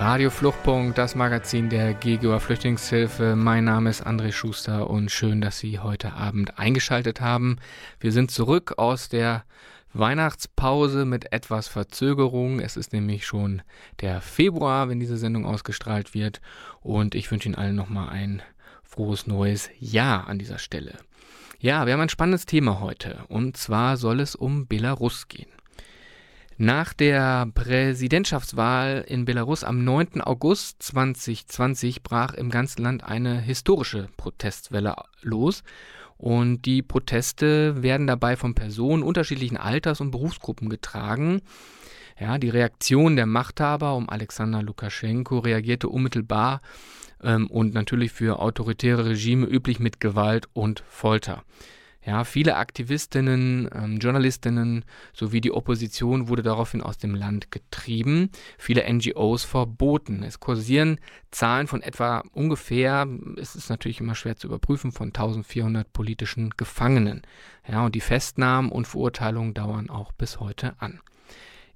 Radio 0.00 0.30
Fluchtpunkt, 0.30 0.96
das 0.96 1.14
Magazin 1.14 1.68
der 1.68 1.92
GGOA 1.92 2.38
Flüchtlingshilfe. 2.38 3.36
Mein 3.36 3.64
Name 3.64 3.90
ist 3.90 4.06
André 4.06 4.32
Schuster 4.32 4.88
und 4.88 5.10
schön, 5.10 5.42
dass 5.42 5.58
Sie 5.58 5.78
heute 5.78 6.14
Abend 6.14 6.58
eingeschaltet 6.58 7.20
haben. 7.20 7.58
Wir 8.00 8.10
sind 8.10 8.30
zurück 8.30 8.78
aus 8.78 9.10
der 9.10 9.44
Weihnachtspause 9.92 11.04
mit 11.04 11.34
etwas 11.34 11.68
Verzögerung. 11.68 12.60
Es 12.60 12.78
ist 12.78 12.94
nämlich 12.94 13.26
schon 13.26 13.60
der 14.00 14.22
Februar, 14.22 14.88
wenn 14.88 15.00
diese 15.00 15.18
Sendung 15.18 15.44
ausgestrahlt 15.44 16.14
wird. 16.14 16.40
Und 16.80 17.14
ich 17.14 17.30
wünsche 17.30 17.50
Ihnen 17.50 17.56
allen 17.56 17.76
nochmal 17.76 18.08
ein 18.08 18.40
frohes 18.82 19.26
neues 19.26 19.68
Jahr 19.80 20.28
an 20.28 20.38
dieser 20.38 20.58
Stelle. 20.58 20.94
Ja, 21.58 21.84
wir 21.84 21.92
haben 21.92 22.00
ein 22.00 22.08
spannendes 22.08 22.46
Thema 22.46 22.80
heute. 22.80 23.18
Und 23.28 23.58
zwar 23.58 23.98
soll 23.98 24.20
es 24.20 24.34
um 24.34 24.66
Belarus 24.66 25.28
gehen. 25.28 25.50
Nach 26.62 26.92
der 26.92 27.50
Präsidentschaftswahl 27.54 29.02
in 29.08 29.24
Belarus 29.24 29.64
am 29.64 29.82
9. 29.82 30.20
August 30.20 30.82
2020 30.82 32.02
brach 32.02 32.34
im 32.34 32.50
ganzen 32.50 32.82
Land 32.82 33.02
eine 33.02 33.40
historische 33.40 34.10
Protestwelle 34.18 34.94
los. 35.22 35.62
Und 36.18 36.66
die 36.66 36.82
Proteste 36.82 37.82
werden 37.82 38.06
dabei 38.06 38.36
von 38.36 38.54
Personen 38.54 39.02
unterschiedlichen 39.02 39.56
Alters 39.56 40.02
und 40.02 40.10
Berufsgruppen 40.10 40.68
getragen. 40.68 41.40
Ja, 42.20 42.36
die 42.36 42.50
Reaktion 42.50 43.16
der 43.16 43.24
Machthaber 43.24 43.94
um 43.96 44.10
Alexander 44.10 44.62
Lukaschenko 44.62 45.38
reagierte 45.38 45.88
unmittelbar 45.88 46.60
ähm, 47.22 47.46
und 47.46 47.72
natürlich 47.72 48.12
für 48.12 48.38
autoritäre 48.38 49.06
Regime 49.06 49.46
üblich 49.46 49.80
mit 49.80 49.98
Gewalt 49.98 50.46
und 50.52 50.84
Folter. 50.90 51.42
Ja, 52.04 52.24
viele 52.24 52.56
Aktivistinnen, 52.56 53.68
ähm, 53.74 53.98
Journalistinnen 53.98 54.84
sowie 55.12 55.42
die 55.42 55.52
Opposition 55.52 56.28
wurde 56.28 56.42
daraufhin 56.42 56.80
aus 56.80 56.96
dem 56.96 57.14
Land 57.14 57.50
getrieben, 57.50 58.30
viele 58.56 58.90
NGOs 58.90 59.44
verboten. 59.44 60.22
Es 60.22 60.40
kursieren 60.40 60.98
Zahlen 61.30 61.66
von 61.66 61.82
etwa 61.82 62.22
ungefähr, 62.32 63.06
es 63.36 63.54
ist 63.54 63.68
natürlich 63.68 64.00
immer 64.00 64.14
schwer 64.14 64.36
zu 64.36 64.46
überprüfen, 64.46 64.92
von 64.92 65.08
1400 65.08 65.92
politischen 65.92 66.50
Gefangenen. 66.56 67.20
Ja, 67.68 67.84
und 67.84 67.94
die 67.94 68.00
Festnahmen 68.00 68.72
und 68.72 68.86
Verurteilungen 68.86 69.52
dauern 69.52 69.90
auch 69.90 70.12
bis 70.12 70.40
heute 70.40 70.74
an. 70.80 71.00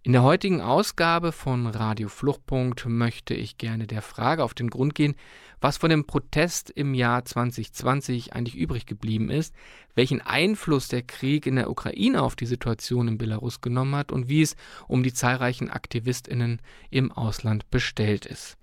In 0.06 0.12
der 0.12 0.22
heutigen 0.22 0.60
Ausgabe 0.60 1.32
von 1.32 1.66
Radio 1.66 2.10
Fluchtpunkt 2.10 2.84
möchte 2.84 3.32
ich 3.32 3.56
gerne 3.56 3.86
der 3.86 4.02
Frage 4.02 4.44
auf 4.44 4.52
den 4.52 4.68
Grund 4.68 4.94
gehen, 4.94 5.14
was 5.62 5.78
von 5.78 5.88
dem 5.88 6.06
Protest 6.06 6.68
im 6.68 6.92
Jahr 6.92 7.24
2020 7.24 8.34
eigentlich 8.34 8.54
übrig 8.54 8.84
geblieben 8.84 9.30
ist, 9.30 9.54
welchen 9.94 10.20
Einfluss 10.20 10.88
der 10.88 11.00
Krieg 11.00 11.46
in 11.46 11.56
der 11.56 11.70
Ukraine 11.70 12.20
auf 12.20 12.36
die 12.36 12.44
Situation 12.44 13.08
in 13.08 13.16
Belarus 13.16 13.62
genommen 13.62 13.94
hat 13.94 14.12
und 14.12 14.28
wie 14.28 14.42
es 14.42 14.56
um 14.88 15.02
die 15.02 15.14
zahlreichen 15.14 15.70
Aktivistinnen 15.70 16.60
im 16.90 17.10
Ausland 17.10 17.70
bestellt 17.70 18.26
ist. 18.26 18.58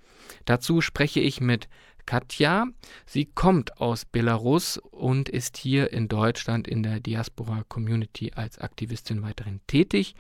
Dazu 0.46 0.80
spreche 0.80 1.22
ich 1.22 1.42
mit 1.42 1.68
Katja. 2.06 2.68
Sie 3.08 3.26
kommt 3.26 3.82
aus 3.82 4.06
Belarus 4.06 4.78
und 4.78 5.28
ist 5.28 5.58
hier 5.58 5.92
in 5.92 6.08
Deutschland 6.08 6.68
in 6.68 6.84
der 6.84 7.00
Diaspora 7.00 7.64
Community 7.68 8.32
als 8.36 8.60
Aktivistin 8.60 9.24
weiterhin 9.24 9.60
tätig 9.66 10.14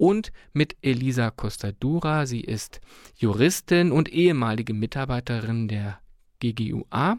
und 0.00 0.32
mit 0.54 0.78
Elisa 0.80 1.30
Costadura. 1.30 2.24
Sie 2.24 2.40
ist 2.40 2.80
Juristin 3.16 3.92
und 3.92 4.08
ehemalige 4.08 4.72
Mitarbeiterin 4.72 5.68
der 5.68 6.00
GGUA 6.40 7.18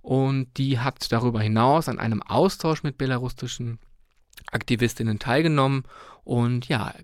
und 0.00 0.56
die 0.56 0.78
hat 0.78 1.12
darüber 1.12 1.42
hinaus 1.42 1.86
an 1.86 1.98
einem 1.98 2.22
Austausch 2.22 2.82
mit 2.82 2.96
belarussischen 2.96 3.78
Aktivistinnen 4.50 5.18
teilgenommen 5.18 5.84
und 6.24 6.66
ja, 6.68 6.94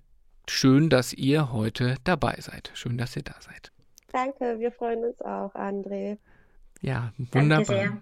schön, 0.49 0.89
dass 0.89 1.13
ihr 1.13 1.53
heute 1.53 1.97
dabei 2.03 2.37
seid. 2.39 2.71
Schön, 2.73 2.97
dass 2.97 3.15
ihr 3.15 3.23
da 3.23 3.35
seid. 3.41 3.71
Danke, 4.11 4.57
wir 4.57 4.71
freuen 4.71 5.03
uns 5.03 5.21
auch, 5.21 5.53
André. 5.53 6.17
Ja, 6.81 7.13
wunderbar. 7.17 7.65
Danke 7.65 7.65
sehr. 7.65 8.01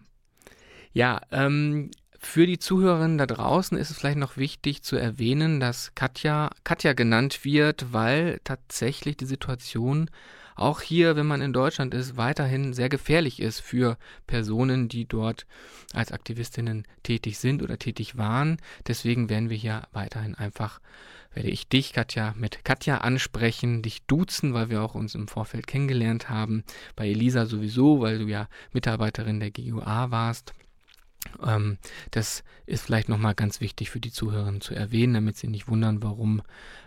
Ja, 0.93 1.19
ähm, 1.31 1.91
für 2.25 2.47
die 2.47 2.59
Zuhörerinnen 2.59 3.17
da 3.17 3.25
draußen 3.25 3.77
ist 3.77 3.89
es 3.89 3.97
vielleicht 3.97 4.17
noch 4.17 4.37
wichtig 4.37 4.83
zu 4.83 4.95
erwähnen, 4.95 5.59
dass 5.59 5.93
Katja, 5.95 6.49
Katja 6.63 6.93
genannt 6.93 7.43
wird, 7.43 7.91
weil 7.91 8.39
tatsächlich 8.43 9.17
die 9.17 9.25
Situation 9.25 10.09
auch 10.55 10.81
hier, 10.81 11.15
wenn 11.15 11.25
man 11.25 11.41
in 11.41 11.53
Deutschland 11.53 11.93
ist, 11.93 12.17
weiterhin 12.17 12.73
sehr 12.73 12.89
gefährlich 12.89 13.39
ist 13.39 13.59
für 13.59 13.97
Personen, 14.27 14.87
die 14.87 15.05
dort 15.05 15.45
als 15.93 16.11
Aktivistinnen 16.11 16.85
tätig 17.01 17.39
sind 17.39 17.63
oder 17.63 17.77
tätig 17.77 18.17
waren. 18.17 18.57
Deswegen 18.87 19.29
werden 19.29 19.49
wir 19.49 19.57
hier 19.57 19.83
weiterhin 19.91 20.35
einfach, 20.35 20.79
werde 21.33 21.49
ich 21.49 21.67
dich, 21.67 21.93
Katja, 21.93 22.33
mit 22.37 22.63
Katja 22.63 22.99
ansprechen, 22.99 23.81
dich 23.81 24.03
duzen, 24.05 24.53
weil 24.53 24.69
wir 24.69 24.83
auch 24.83 24.95
uns 24.95 25.15
im 25.15 25.27
Vorfeld 25.27 25.65
kennengelernt 25.65 26.29
haben. 26.29 26.63
Bei 26.95 27.07
Elisa 27.09 27.45
sowieso, 27.45 28.01
weil 28.01 28.19
du 28.19 28.25
ja 28.25 28.47
Mitarbeiterin 28.71 29.39
der 29.39 29.51
GUA 29.51 30.11
warst. 30.11 30.53
Ähm, 31.45 31.77
das 32.11 32.43
ist 32.65 32.83
vielleicht 32.83 33.09
nochmal 33.09 33.35
ganz 33.35 33.61
wichtig 33.61 33.89
für 33.89 33.99
die 33.99 34.11
Zuhörerinnen 34.11 34.61
zu 34.61 34.73
erwähnen, 34.73 35.13
damit 35.13 35.37
sie 35.37 35.47
nicht 35.47 35.67
wundern, 35.67 36.03
warum 36.03 36.41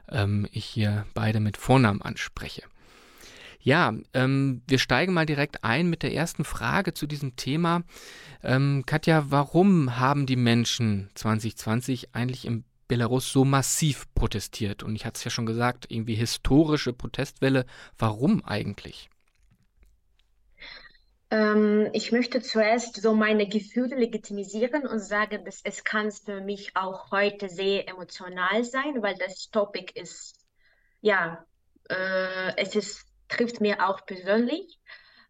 ähm, 0.08 0.47
ich 0.52 0.64
hier 0.64 1.06
beide 1.14 1.41
mit 1.41 1.56
Vornamen 1.56 2.02
anspreche. 2.02 2.62
Ja, 3.60 3.94
ähm, 4.14 4.62
wir 4.69 4.78
steigen 4.78 5.12
mal 5.12 5.26
direkt 5.26 5.64
ein 5.64 5.91
mit 5.91 6.04
der 6.04 6.14
ersten 6.14 6.44
Frage 6.44 6.94
zu 6.94 7.08
diesem 7.08 7.34
Thema. 7.34 7.82
Ähm, 8.44 8.84
Katja, 8.86 9.26
warum 9.30 9.98
haben 9.98 10.26
die 10.26 10.36
Menschen 10.36 11.10
2020 11.16 12.14
eigentlich 12.14 12.44
im 12.44 12.62
Belarus 12.86 13.32
so 13.32 13.44
massiv 13.44 14.06
protestiert? 14.14 14.84
Und 14.84 14.94
ich 14.94 15.04
hatte 15.04 15.16
es 15.16 15.25
ja 15.25 15.32
schon 15.32 15.46
gesagt, 15.46 15.86
irgendwie 15.91 16.14
historische 16.14 16.92
Protestwelle. 16.92 17.66
Warum 17.98 18.44
eigentlich? 18.44 19.10
Ähm, 21.31 21.91
ich 21.92 22.12
möchte 22.12 22.41
zuerst 22.41 23.00
so 23.00 23.14
meine 23.14 23.48
Gefühle 23.48 23.97
legitimisieren 23.97 24.87
und 24.87 25.00
sagen, 25.00 25.44
dass 25.44 25.60
es 25.64 25.82
kann 25.82 26.12
für 26.12 26.41
mich 26.41 26.76
auch 26.76 27.10
heute 27.10 27.48
sehr 27.48 27.88
emotional 27.88 28.62
sein, 28.64 29.03
weil 29.03 29.16
das 29.16 29.50
Topic 29.50 29.92
ist, 29.98 30.37
ja, 31.00 31.44
äh, 31.88 32.56
es 32.56 32.76
ist, 32.76 33.06
trifft 33.28 33.60
mir 33.60 33.88
auch 33.88 34.06
persönlich. 34.06 34.78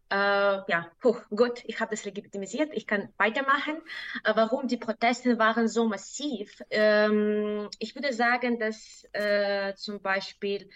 Äh, 0.09 0.15
ja, 0.15 0.89
puh, 1.01 1.17
gut, 1.31 1.63
ich 1.65 1.79
habe 1.81 1.91
das 1.91 2.05
legitimisiert, 2.05 2.69
ich 2.73 2.87
kann 2.87 3.09
weitermachen. 3.17 3.81
Äh, 4.23 4.33
warum 4.35 4.67
die 4.67 4.77
Proteste 4.77 5.37
waren 5.39 5.67
so 5.67 5.87
massiv? 5.87 6.61
Ähm, 6.69 7.69
ich 7.79 7.95
würde 7.95 8.13
sagen, 8.13 8.59
dass 8.59 9.03
äh, 9.13 9.73
zum 9.75 10.01
Beispiel 10.01 10.69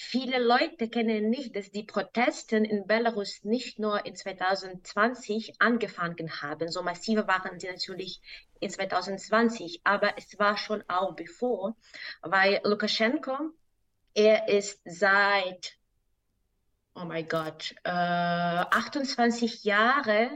Viele 0.00 0.38
Leute 0.38 0.88
kennen 0.88 1.28
nicht, 1.28 1.56
dass 1.56 1.72
die 1.72 1.82
Proteste 1.82 2.56
in 2.56 2.86
Belarus 2.86 3.42
nicht 3.42 3.80
nur 3.80 4.06
in 4.06 4.14
2020 4.14 5.60
angefangen 5.60 6.40
haben. 6.40 6.68
So 6.68 6.84
massive 6.84 7.26
waren 7.26 7.58
sie 7.58 7.66
natürlich 7.66 8.20
in 8.60 8.70
2020, 8.70 9.80
aber 9.82 10.16
es 10.16 10.38
war 10.38 10.56
schon 10.56 10.84
auch 10.86 11.16
bevor, 11.16 11.76
weil 12.22 12.60
Lukaschenko, 12.62 13.50
er 14.14 14.48
ist 14.48 14.80
seit, 14.84 15.76
oh 16.94 17.04
mein 17.04 17.26
Gott, 17.26 17.74
äh, 17.82 17.90
28 17.90 19.64
Jahre 19.64 20.30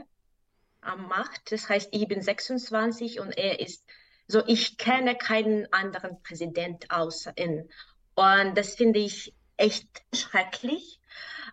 am 0.81 1.07
Macht. 1.07 1.53
Das 1.53 1.69
heißt, 1.69 1.87
ich 1.93 2.05
bin 2.09 2.21
26 2.21 3.21
und 3.21 3.31
er 3.31 3.61
ist 3.61 3.85
so, 4.27 4.43
ich 4.45 4.77
kenne 4.77 5.15
keinen 5.15 5.71
anderen 5.71 6.21
Präsident 6.21 6.91
außer 6.91 7.31
ihn. 7.37 7.69
Und 8.15 8.57
das 8.57 8.75
finde 8.75 8.99
ich 8.99 9.33
echt 9.57 9.87
schrecklich. 10.13 10.99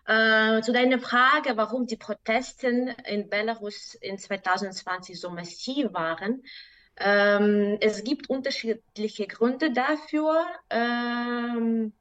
Äh, 0.07 0.61
zu 0.61 0.73
deiner 0.73 0.99
Frage, 0.99 1.55
warum 1.57 1.85
die 1.85 1.97
Proteste 1.97 2.95
in 3.05 3.29
Belarus 3.29 3.95
in 3.95 4.17
2020 4.17 5.19
so 5.19 5.29
massiv 5.29 5.93
waren. 5.93 6.43
Ähm, 6.97 7.77
es 7.81 8.03
gibt 8.03 8.29
unterschiedliche 8.29 9.27
Gründe 9.27 9.71
dafür. 9.71 10.45
Ähm, 10.69 11.93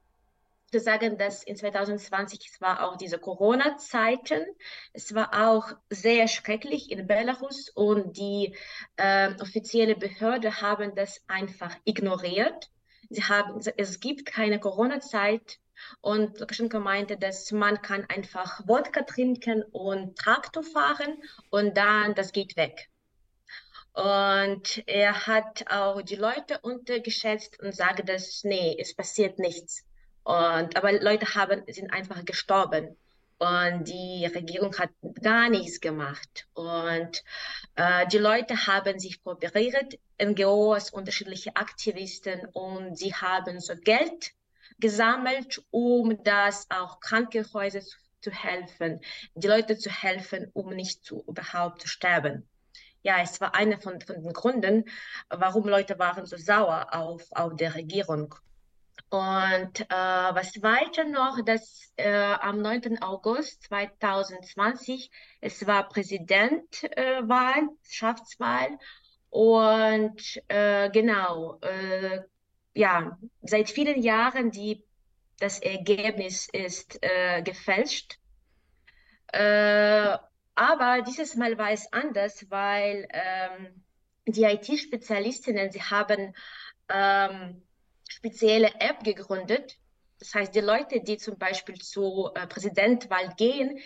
zu 0.71 0.79
sagen, 0.79 1.19
dass 1.19 1.43
in 1.43 1.57
2020 1.57 2.49
es 2.53 2.61
war 2.61 2.85
auch 2.85 2.97
diese 2.97 3.19
Corona-Zeiten. 3.19 4.45
Es 4.93 5.15
war 5.15 5.49
auch 5.49 5.73
sehr 5.91 6.29
schrecklich 6.29 6.91
in 6.91 7.07
Belarus 7.07 7.71
und 7.71 8.17
die 8.17 8.57
äh, 8.97 9.35
offizielle 9.41 9.97
Behörde 9.97 10.61
haben 10.61 10.95
das 10.95 11.23
einfach 11.27 11.77
ignoriert. 11.85 12.71
Sie 13.09 13.25
haben, 13.25 13.61
es 13.77 13.99
gibt 13.99 14.27
keine 14.27 14.61
Corona-Zeit 14.61 15.59
Und 16.01 16.39
Lukaschenko 16.39 16.81
meinte, 16.81 17.17
dass 17.17 17.53
man 17.53 17.83
kann 17.83 18.05
einfach 18.09 18.67
Wodka 18.67 19.03
trinken 19.03 19.63
und 19.63 20.17
Traktor 20.17 20.63
fahren 20.63 21.23
und 21.51 21.77
dann 21.77 22.15
das 22.15 22.33
geht 22.33 22.57
weg. 22.57 22.89
Und 23.93 24.83
er 24.87 25.27
hat 25.27 25.65
auch 25.71 26.01
die 26.03 26.17
Leute 26.17 26.59
untergeschätzt 26.63 27.61
und 27.61 27.75
sagte, 27.75 28.05
dass 28.05 28.45
nee, 28.45 28.77
es 28.79 28.95
passiert 28.95 29.39
nichts. 29.39 29.85
Und, 30.23 30.77
aber 30.77 30.93
Leute 30.93 31.35
haben, 31.35 31.63
sind 31.69 31.93
einfach 31.93 32.25
gestorben. 32.25 32.97
Und 33.39 33.85
die 33.89 34.27
Regierung 34.27 34.77
hat 34.79 34.91
gar 35.23 35.49
nichts 35.49 35.81
gemacht. 35.81 36.47
Und 36.53 37.25
äh, 37.75 38.07
die 38.09 38.19
Leute 38.19 38.67
haben 38.67 38.99
sich 38.99 39.25
kooperiert, 39.25 39.99
NGOs, 40.23 40.91
unterschiedliche 40.91 41.57
Aktivisten, 41.57 42.45
und 42.53 42.97
sie 42.97 43.15
haben 43.15 43.59
so 43.59 43.75
Geld 43.77 44.33
gesammelt, 44.81 45.63
um 45.71 46.23
das 46.25 46.67
auch 46.71 47.01
Krankenhäuser 47.01 47.81
zu, 47.81 47.97
zu 48.21 48.31
helfen, 48.31 49.01
die 49.35 49.49
Leute 49.49 49.79
zu 49.79 49.91
helfen, 49.91 50.51
um 50.53 50.71
nicht 50.71 51.05
zu, 51.05 51.25
überhaupt 51.27 51.83
zu 51.83 51.89
sterben. 51.89 52.49
Ja, 53.03 53.19
es 53.23 53.41
war 53.41 53.55
einer 53.55 53.81
von, 53.81 54.01
von 54.01 54.23
den 54.23 54.33
Gründen, 54.33 54.85
warum 55.31 55.67
Leute 55.67 55.99
waren 55.99 56.27
so 56.27 56.37
sauer 56.37 56.89
auf, 56.93 57.23
auf 57.33 57.57
der 57.57 57.75
Regierung. 57.75 58.35
Und 59.09 59.81
äh, 59.81 59.87
was 59.89 60.63
weiter 60.63 61.05
noch, 61.05 61.43
dass 61.45 61.93
äh, 61.97 62.13
am 62.13 62.61
9. 62.61 63.03
August 63.03 63.65
2020, 63.65 65.11
es 65.41 65.67
war 65.67 65.89
Präsidentwahl, 65.89 67.59
äh, 67.59 67.69
Schaftswahl. 67.89 68.79
Und 69.31 70.41
äh, 70.49 70.91
genau, 70.91 71.59
äh, 71.61 72.21
ja, 72.75 73.19
seit 73.43 73.71
vielen 73.71 74.03
Jahren 74.03 74.51
die, 74.51 74.85
das 75.39 75.59
Ergebnis 75.61 76.49
ist 76.53 76.99
äh, 77.03 77.43
gefälscht. 77.43 78.19
aber 79.33 81.03
dieses 81.07 81.37
Mal 81.37 81.57
war 81.57 81.71
es 81.71 81.93
anders, 81.93 82.51
weil 82.51 83.07
ähm, 83.13 83.85
die 84.27 84.43
IT-Spezialistinnen, 84.43 85.71
sie 85.71 85.83
haben 85.83 86.35
ähm, 86.89 87.63
spezielle 88.09 88.73
App 88.81 89.03
gegründet. 89.05 89.77
Das 90.19 90.35
heißt, 90.35 90.55
die 90.55 90.61
Leute, 90.61 91.01
die 91.01 91.17
zum 91.17 91.39
Beispiel 91.39 91.77
zur 91.77 92.37
äh, 92.37 92.47
Präsidentwahl 92.47 93.33
gehen, 93.37 93.79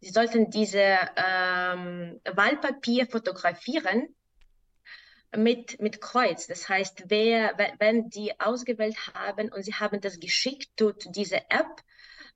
sie 0.00 0.10
sollten 0.10 0.50
diese 0.50 0.98
ähm, 1.16 2.20
Wahlpapier 2.24 3.06
fotografieren 3.06 4.14
mit, 5.36 5.80
mit 5.80 6.00
Kreuz. 6.00 6.46
Das 6.46 6.68
heißt, 6.68 7.04
wer, 7.08 7.52
wenn 7.78 8.08
die 8.10 8.38
ausgewählt 8.40 8.96
haben 9.14 9.52
und 9.52 9.62
sie 9.62 9.74
haben 9.74 10.00
das 10.00 10.20
geschickt 10.20 10.70
tut 10.76 11.04
diese 11.14 11.36
App, 11.50 11.82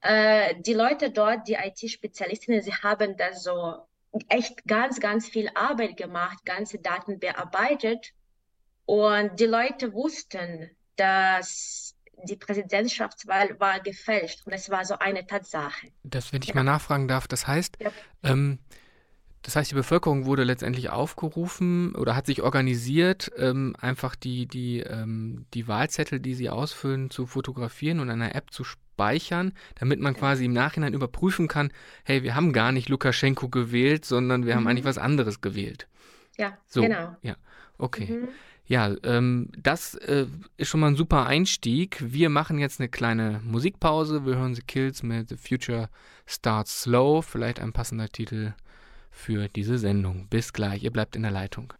äh, 0.02 0.54
die 0.60 0.74
Leute 0.74 1.10
dort, 1.10 1.48
die 1.48 1.54
IT-Spezialistinnen, 1.54 2.62
sie 2.62 2.74
haben 2.74 3.16
das 3.16 3.42
so 3.42 3.86
echt 4.28 4.64
ganz, 4.66 5.00
ganz 5.00 5.28
viel 5.28 5.48
Arbeit 5.54 5.96
gemacht, 5.96 6.44
ganze 6.44 6.78
Daten 6.78 7.18
bearbeitet. 7.18 8.12
Und 8.84 9.38
die 9.40 9.46
Leute 9.46 9.94
wussten, 9.94 10.70
dass 10.96 11.94
die 12.24 12.36
Präsidentschaftswahl 12.36 13.58
war 13.58 13.80
gefälscht 13.80 14.46
und 14.46 14.52
es 14.52 14.70
war 14.70 14.84
so 14.84 14.98
eine 14.98 15.26
Tatsache. 15.26 15.88
Das, 16.02 16.32
wenn 16.32 16.42
ich 16.42 16.48
ja. 16.48 16.54
mal 16.54 16.64
nachfragen 16.64 17.08
darf, 17.08 17.26
das 17.26 17.46
heißt, 17.46 17.78
ja. 17.80 17.90
ähm, 18.22 18.58
das 19.42 19.56
heißt, 19.56 19.72
die 19.72 19.74
Bevölkerung 19.74 20.24
wurde 20.24 20.44
letztendlich 20.44 20.90
aufgerufen 20.90 21.94
oder 21.96 22.14
hat 22.14 22.26
sich 22.26 22.42
organisiert, 22.42 23.32
ähm, 23.36 23.74
einfach 23.78 24.14
die, 24.14 24.46
die, 24.46 24.80
ähm, 24.80 25.46
die 25.52 25.66
Wahlzettel, 25.66 26.20
die 26.20 26.34
sie 26.34 26.48
ausfüllen, 26.48 27.10
zu 27.10 27.26
fotografieren 27.26 27.98
und 27.98 28.08
in 28.08 28.22
einer 28.22 28.36
App 28.36 28.52
zu 28.52 28.62
speichern, 28.62 29.52
damit 29.74 29.98
man 29.98 30.14
quasi 30.14 30.44
im 30.44 30.52
Nachhinein 30.52 30.94
überprüfen 30.94 31.48
kann, 31.48 31.72
hey, 32.04 32.22
wir 32.22 32.36
haben 32.36 32.52
gar 32.52 32.70
nicht 32.70 32.88
Lukaschenko 32.88 33.48
gewählt, 33.48 34.04
sondern 34.04 34.46
wir 34.46 34.54
mhm. 34.54 34.60
haben 34.60 34.66
eigentlich 34.68 34.84
was 34.84 34.98
anderes 34.98 35.40
gewählt. 35.40 35.88
Ja, 36.38 36.56
so, 36.68 36.82
genau. 36.82 37.16
Ja, 37.22 37.34
okay. 37.78 38.06
Mhm. 38.06 38.28
Ja, 38.64 38.94
ähm, 39.02 39.50
das 39.58 39.96
äh, 39.96 40.26
ist 40.56 40.68
schon 40.68 40.80
mal 40.80 40.86
ein 40.86 40.96
super 40.96 41.26
Einstieg. 41.26 41.98
Wir 42.00 42.30
machen 42.30 42.58
jetzt 42.58 42.80
eine 42.80 42.88
kleine 42.88 43.40
Musikpause. 43.44 44.24
Wir 44.24 44.36
hören 44.36 44.54
The 44.54 44.62
Kills 44.62 45.02
mit 45.02 45.28
The 45.28 45.36
Future 45.36 45.90
Starts 46.26 46.82
Slow. 46.82 47.22
Vielleicht 47.22 47.58
ein 47.58 47.72
passender 47.72 48.08
Titel 48.08 48.54
für 49.12 49.48
diese 49.48 49.78
Sendung. 49.78 50.26
Bis 50.28 50.52
gleich, 50.52 50.82
ihr 50.82 50.90
bleibt 50.90 51.14
in 51.14 51.22
der 51.22 51.30
Leitung. 51.30 51.72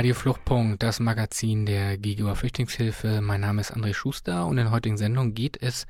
Radio 0.00 0.14
Fluchtpunkt, 0.14 0.82
das 0.82 0.98
Magazin 0.98 1.66
der 1.66 1.98
Gegenüber 1.98 2.34
Flüchtlingshilfe. 2.34 3.20
Mein 3.20 3.42
Name 3.42 3.60
ist 3.60 3.76
André 3.76 3.92
Schuster 3.92 4.46
und 4.46 4.56
in 4.56 4.64
der 4.64 4.70
heutigen 4.70 4.96
Sendung 4.96 5.34
geht 5.34 5.62
es 5.62 5.86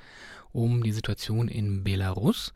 um 0.50 0.82
die 0.82 0.90
Situation 0.90 1.46
in 1.46 1.84
Belarus. 1.84 2.52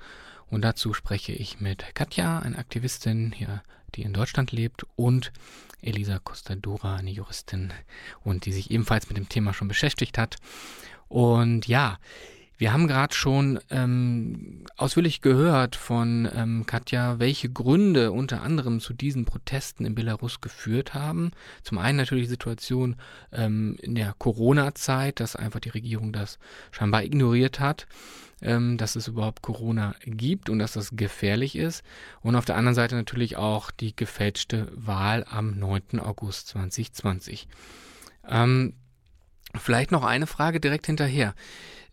Und 0.50 0.62
dazu 0.62 0.94
spreche 0.94 1.30
ich 1.30 1.60
mit 1.60 1.94
Katja, 1.94 2.40
eine 2.40 2.58
Aktivistin 2.58 3.30
hier, 3.30 3.62
die 3.94 4.02
in 4.02 4.12
Deutschland 4.12 4.50
lebt, 4.50 4.84
und 4.96 5.32
Elisa 5.80 6.18
Costadura, 6.18 6.96
eine 6.96 7.12
Juristin, 7.12 7.72
und 8.24 8.46
die 8.46 8.52
sich 8.52 8.72
ebenfalls 8.72 9.08
mit 9.08 9.16
dem 9.16 9.28
Thema 9.28 9.54
schon 9.54 9.68
beschäftigt 9.68 10.18
hat. 10.18 10.38
Und 11.06 11.68
ja, 11.68 11.98
wir 12.56 12.72
haben 12.72 12.86
gerade 12.86 13.14
schon 13.14 13.58
ähm, 13.70 14.64
ausführlich 14.76 15.20
gehört 15.20 15.74
von 15.74 16.28
ähm, 16.34 16.66
Katja, 16.66 17.18
welche 17.18 17.48
Gründe 17.48 18.12
unter 18.12 18.42
anderem 18.42 18.78
zu 18.78 18.92
diesen 18.92 19.24
Protesten 19.24 19.84
in 19.84 19.94
Belarus 19.94 20.40
geführt 20.40 20.94
haben. 20.94 21.32
Zum 21.62 21.78
einen 21.78 21.98
natürlich 21.98 22.24
die 22.24 22.30
Situation 22.30 22.96
ähm, 23.32 23.76
in 23.82 23.96
der 23.96 24.14
Corona-Zeit, 24.18 25.18
dass 25.18 25.34
einfach 25.34 25.60
die 25.60 25.70
Regierung 25.70 26.12
das 26.12 26.38
scheinbar 26.70 27.02
ignoriert 27.02 27.58
hat, 27.58 27.88
ähm, 28.40 28.78
dass 28.78 28.94
es 28.94 29.08
überhaupt 29.08 29.42
Corona 29.42 29.96
gibt 30.04 30.48
und 30.48 30.60
dass 30.60 30.74
das 30.74 30.90
gefährlich 30.92 31.56
ist. 31.56 31.82
Und 32.22 32.36
auf 32.36 32.44
der 32.44 32.56
anderen 32.56 32.76
Seite 32.76 32.94
natürlich 32.94 33.36
auch 33.36 33.72
die 33.72 33.96
gefälschte 33.96 34.70
Wahl 34.76 35.24
am 35.28 35.58
9. 35.58 35.98
August 35.98 36.48
2020. 36.48 37.48
Ähm, 38.28 38.74
vielleicht 39.58 39.90
noch 39.90 40.04
eine 40.04 40.28
Frage 40.28 40.60
direkt 40.60 40.86
hinterher. 40.86 41.34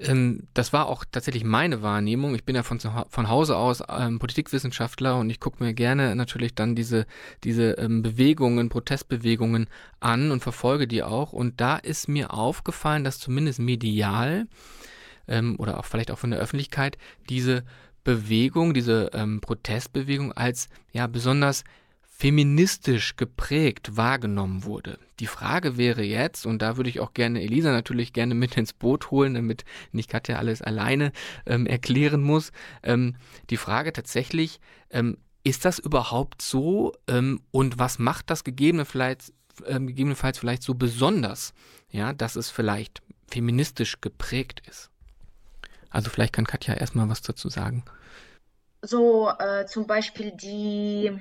Ähm, 0.01 0.47
das 0.53 0.73
war 0.73 0.87
auch 0.87 1.05
tatsächlich 1.09 1.43
meine 1.43 1.81
Wahrnehmung. 1.81 2.35
Ich 2.35 2.43
bin 2.43 2.55
ja 2.55 2.63
von, 2.63 2.79
von 2.79 3.29
Hause 3.29 3.55
aus 3.55 3.83
ähm, 3.87 4.19
Politikwissenschaftler 4.19 5.17
und 5.17 5.29
ich 5.29 5.39
gucke 5.39 5.63
mir 5.63 5.73
gerne 5.73 6.15
natürlich 6.15 6.55
dann 6.55 6.75
diese, 6.75 7.05
diese 7.43 7.71
ähm, 7.73 8.01
Bewegungen, 8.01 8.69
Protestbewegungen 8.69 9.67
an 9.99 10.31
und 10.31 10.41
verfolge 10.41 10.87
die 10.87 11.03
auch. 11.03 11.33
Und 11.33 11.61
da 11.61 11.77
ist 11.77 12.07
mir 12.07 12.33
aufgefallen, 12.33 13.03
dass 13.03 13.19
zumindest 13.19 13.59
medial 13.59 14.47
ähm, 15.27 15.55
oder 15.59 15.79
auch 15.79 15.85
vielleicht 15.85 16.11
auch 16.11 16.19
von 16.19 16.31
der 16.31 16.39
Öffentlichkeit 16.39 16.97
diese 17.29 17.63
Bewegung, 18.03 18.73
diese 18.73 19.11
ähm, 19.13 19.41
Protestbewegung 19.41 20.31
als 20.33 20.69
ja 20.91 21.05
besonders 21.05 21.63
feministisch 22.21 23.15
geprägt 23.15 23.97
wahrgenommen 23.97 24.63
wurde. 24.63 24.99
Die 25.19 25.25
Frage 25.25 25.77
wäre 25.77 26.03
jetzt, 26.03 26.45
und 26.45 26.61
da 26.61 26.77
würde 26.77 26.91
ich 26.91 26.99
auch 26.99 27.15
gerne 27.15 27.41
Elisa 27.41 27.71
natürlich 27.71 28.13
gerne 28.13 28.35
mit 28.35 28.55
ins 28.57 28.73
Boot 28.73 29.09
holen, 29.09 29.33
damit 29.33 29.65
nicht 29.91 30.07
Katja 30.07 30.35
alles 30.37 30.61
alleine 30.61 31.13
ähm, 31.47 31.65
erklären 31.65 32.21
muss. 32.21 32.51
Ähm, 32.83 33.15
die 33.49 33.57
Frage 33.57 33.91
tatsächlich, 33.91 34.59
ähm, 34.91 35.17
ist 35.43 35.65
das 35.65 35.79
überhaupt 35.79 36.43
so 36.43 36.93
ähm, 37.07 37.41
und 37.49 37.79
was 37.79 37.97
macht 37.97 38.29
das 38.29 38.43
gegebenenfalls, 38.43 39.33
ähm, 39.65 39.87
gegebenenfalls 39.87 40.37
vielleicht 40.37 40.61
so 40.61 40.75
besonders, 40.75 41.55
ja, 41.89 42.13
dass 42.13 42.35
es 42.35 42.51
vielleicht 42.51 43.01
feministisch 43.31 43.99
geprägt 43.99 44.61
ist? 44.69 44.91
Also 45.89 46.11
vielleicht 46.11 46.33
kann 46.33 46.45
Katja 46.45 46.75
erstmal 46.75 47.09
was 47.09 47.23
dazu 47.23 47.49
sagen. 47.49 47.83
So 48.83 49.31
äh, 49.39 49.65
zum 49.65 49.87
Beispiel 49.87 50.31
die 50.33 51.19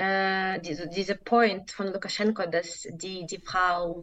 äh, 0.00 0.60
diese, 0.60 0.88
diese 0.88 1.14
Point 1.14 1.70
von 1.72 1.92
Lukaschenko, 1.92 2.46
dass 2.46 2.88
die, 2.90 3.26
die 3.26 3.38
Frau, 3.38 4.02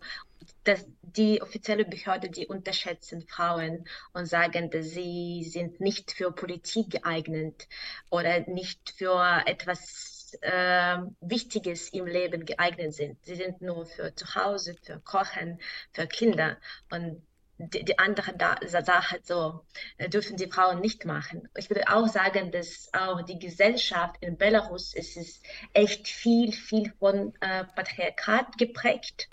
dass 0.63 0.85
die 1.01 1.41
offizielle 1.41 1.85
Behörde, 1.85 2.29
die 2.29 2.45
unterschätzen 2.45 3.23
Frauen 3.27 3.85
und 4.13 4.27
sagen, 4.27 4.69
dass 4.69 4.91
sie 4.91 5.43
sind 5.43 5.79
nicht 5.79 6.11
für 6.11 6.31
Politik 6.31 6.91
geeignet 6.91 7.67
oder 8.11 8.41
nicht 8.41 8.93
für 8.95 9.41
etwas 9.47 10.37
äh, 10.41 10.97
Wichtiges 11.21 11.89
im 11.89 12.05
Leben 12.05 12.45
geeignet 12.45 12.93
sind. 12.93 13.17
Sie 13.25 13.35
sind 13.35 13.61
nur 13.61 13.87
für 13.87 14.13
zu 14.13 14.35
Hause, 14.35 14.75
für 14.83 14.99
Kochen, 14.99 15.59
für 15.93 16.05
Kinder. 16.05 16.57
Und 16.91 17.25
die, 17.57 17.83
die 17.83 17.97
andere 17.99 18.33
da, 18.33 18.57
Sache 18.67 19.19
so 19.23 19.61
äh, 19.97 20.09
dürfen 20.09 20.37
die 20.37 20.47
Frauen 20.47 20.79
nicht 20.79 21.05
machen. 21.05 21.49
Ich 21.55 21.69
würde 21.69 21.87
auch 21.87 22.07
sagen, 22.07 22.51
dass 22.51 22.89
auch 22.93 23.21
die 23.23 23.39
Gesellschaft 23.39 24.17
in 24.21 24.37
Belarus 24.37 24.93
ist 24.93 25.17
es 25.17 25.41
echt 25.73 26.07
viel, 26.07 26.51
viel 26.51 26.93
von 26.99 27.33
äh, 27.41 27.63
Patriarchat 27.75 28.57
geprägt. 28.57 29.27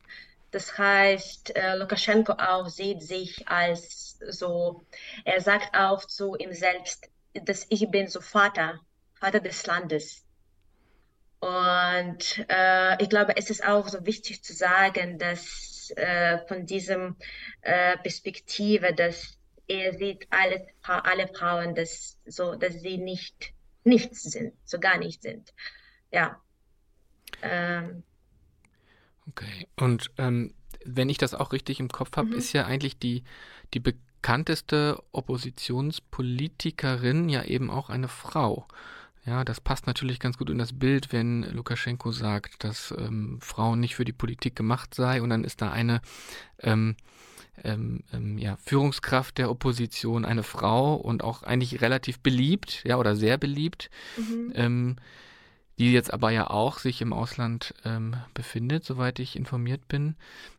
Das 0.51 0.79
heißt, 0.79 1.57
äh, 1.57 1.77
Lukaschenko 1.77 2.35
auch 2.35 2.69
sieht 2.69 3.03
sich 3.03 3.47
als 3.49 4.19
so, 4.29 4.85
er 5.25 5.41
sagt 5.41 5.77
auch 5.77 6.05
zu 6.05 6.37
ihm 6.37 6.53
selbst, 6.53 7.11
dass 7.35 7.67
ich 7.69 7.91
bin 7.91 8.09
so 8.09 8.21
Vater, 8.21 8.81
Vater 9.15 9.41
des 9.41 9.67
Landes. 9.67 10.25
Und 11.41 12.47
äh, 12.49 13.03
ich 13.03 13.11
glaube, 13.11 13.37
es 13.37 13.51
ist 13.51 13.65
auch 13.65 13.89
so 13.89 14.07
wichtig 14.07 14.43
zu 14.43 14.55
sagen, 14.55 15.19
dass 15.19 15.74
äh, 15.91 16.39
von 16.47 16.67
diesem 16.67 17.17
äh, 17.63 17.97
Perspektive, 17.99 18.95
dass 18.95 19.37
er 19.67 19.95
sieht 19.95 20.27
alle, 20.31 20.67
alle 20.83 21.27
Frauen, 21.29 21.75
dass, 21.75 22.19
so, 22.27 22.55
dass 22.55 22.81
sie 22.81 22.99
nicht 22.99 23.55
nichts 23.85 24.23
sind, 24.23 24.55
so 24.65 24.81
gar 24.81 24.99
nicht 24.99 25.23
sind. 25.23 25.55
Ja. 26.11 26.41
Ähm. 27.43 28.03
Okay. 29.29 29.69
Und 29.77 30.11
ähm, 30.19 30.55
wenn 30.85 31.09
ich 31.09 31.17
das 31.19 31.35
auch 31.35 31.53
richtig 31.53 31.79
im 31.81 31.89
Kopf 31.89 32.17
habe, 32.17 32.29
mhm. 32.29 32.37
ist 32.37 32.53
ja 32.53 32.67
eigentlich 32.67 32.97
die, 32.99 33.25
die 33.73 33.81
bekannteste 33.81 35.03
Oppositionspolitikerin 35.13 37.29
ja 37.29 37.45
eben 37.45 37.71
auch 37.71 37.91
eine 37.91 38.09
Frau. 38.09 38.67
Ja, 39.27 39.43
das 39.43 39.61
passt 39.61 39.87
natürlich 39.87 40.21
ganz 40.21 40.37
gut 40.37 40.51
in 40.51 40.59
das 40.59 40.79
Bild, 40.79 41.13
wenn 41.13 41.45
Lukaschenko 41.45 42.13
sagt, 42.13 42.63
dass 42.63 42.95
ähm, 42.97 43.39
Frauen 43.41 43.81
nicht 43.81 43.95
für 43.95 44.05
die 44.05 44.13
Politik 44.13 44.55
gemacht 44.55 44.95
sei 44.95 45.23
und 45.23 45.31
dann 45.31 45.45
ist 45.45 45.63
da 45.63 45.71
eine 45.71 46.03
ähm, 46.61 46.97
ähm, 47.63 48.03
ähm, 48.13 48.37
ja, 48.37 48.57
Führungskraft 48.57 49.39
der 49.39 49.51
Opposition, 49.51 50.25
eine 50.25 50.43
Frau 50.43 50.95
und 50.95 51.25
auch 51.25 51.43
eigentlich 51.43 51.81
relativ 51.81 52.21
beliebt, 52.21 52.83
ja, 52.85 52.97
oder 52.97 53.17
sehr 53.17 53.39
beliebt, 53.39 53.91
mhm. 54.19 54.53
ähm, 54.55 54.97
die 55.79 55.93
jetzt 55.93 56.13
aber 56.13 56.31
ja 56.31 56.51
auch 56.51 56.79
sich 56.79 57.01
im 57.01 57.13
Ausland 57.13 57.75
ähm, 57.85 58.17
befindet, 58.35 58.85
soweit 58.85 59.19
ich 59.19 59.37
informiert 59.37 59.89
bin. 59.89 60.15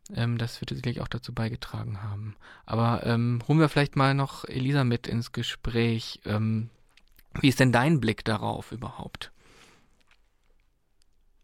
Das 0.08 0.60
wird 0.60 0.70
sicherlich 0.70 1.00
auch 1.00 1.08
dazu 1.08 1.32
beigetragen 1.32 2.02
haben. 2.02 2.36
Aber 2.64 3.00
holen 3.02 3.58
wir 3.58 3.68
vielleicht 3.68 3.96
mal 3.96 4.14
noch 4.14 4.44
Elisa 4.44 4.84
mit 4.84 5.08
ins 5.08 5.32
Gespräch. 5.32 6.20
Wie 7.42 7.48
ist 7.48 7.60
denn 7.60 7.72
dein 7.72 8.00
Blick 8.00 8.24
darauf 8.24 8.72
überhaupt? 8.72 9.32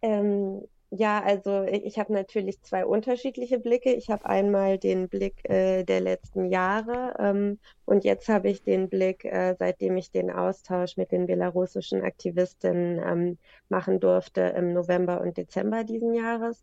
Ähm, 0.02 0.62
ja, 0.94 1.22
also 1.22 1.62
ich 1.62 1.98
habe 1.98 2.12
natürlich 2.12 2.60
zwei 2.60 2.84
unterschiedliche 2.84 3.58
Blicke. 3.58 3.94
Ich 3.94 4.10
habe 4.10 4.26
einmal 4.26 4.76
den 4.78 5.08
Blick 5.08 5.48
äh, 5.48 5.84
der 5.84 6.00
letzten 6.00 6.50
Jahre 6.50 7.14
ähm, 7.18 7.58
und 7.86 8.04
jetzt 8.04 8.28
habe 8.28 8.50
ich 8.50 8.62
den 8.62 8.90
Blick, 8.90 9.24
äh, 9.24 9.54
seitdem 9.58 9.96
ich 9.96 10.10
den 10.10 10.30
Austausch 10.30 10.98
mit 10.98 11.10
den 11.10 11.26
belarussischen 11.26 12.02
Aktivistinnen 12.02 12.98
ähm, 12.98 13.38
machen 13.70 14.00
durfte 14.00 14.42
im 14.42 14.74
November 14.74 15.22
und 15.22 15.38
Dezember 15.38 15.84
diesen 15.84 16.12
Jahres. 16.12 16.62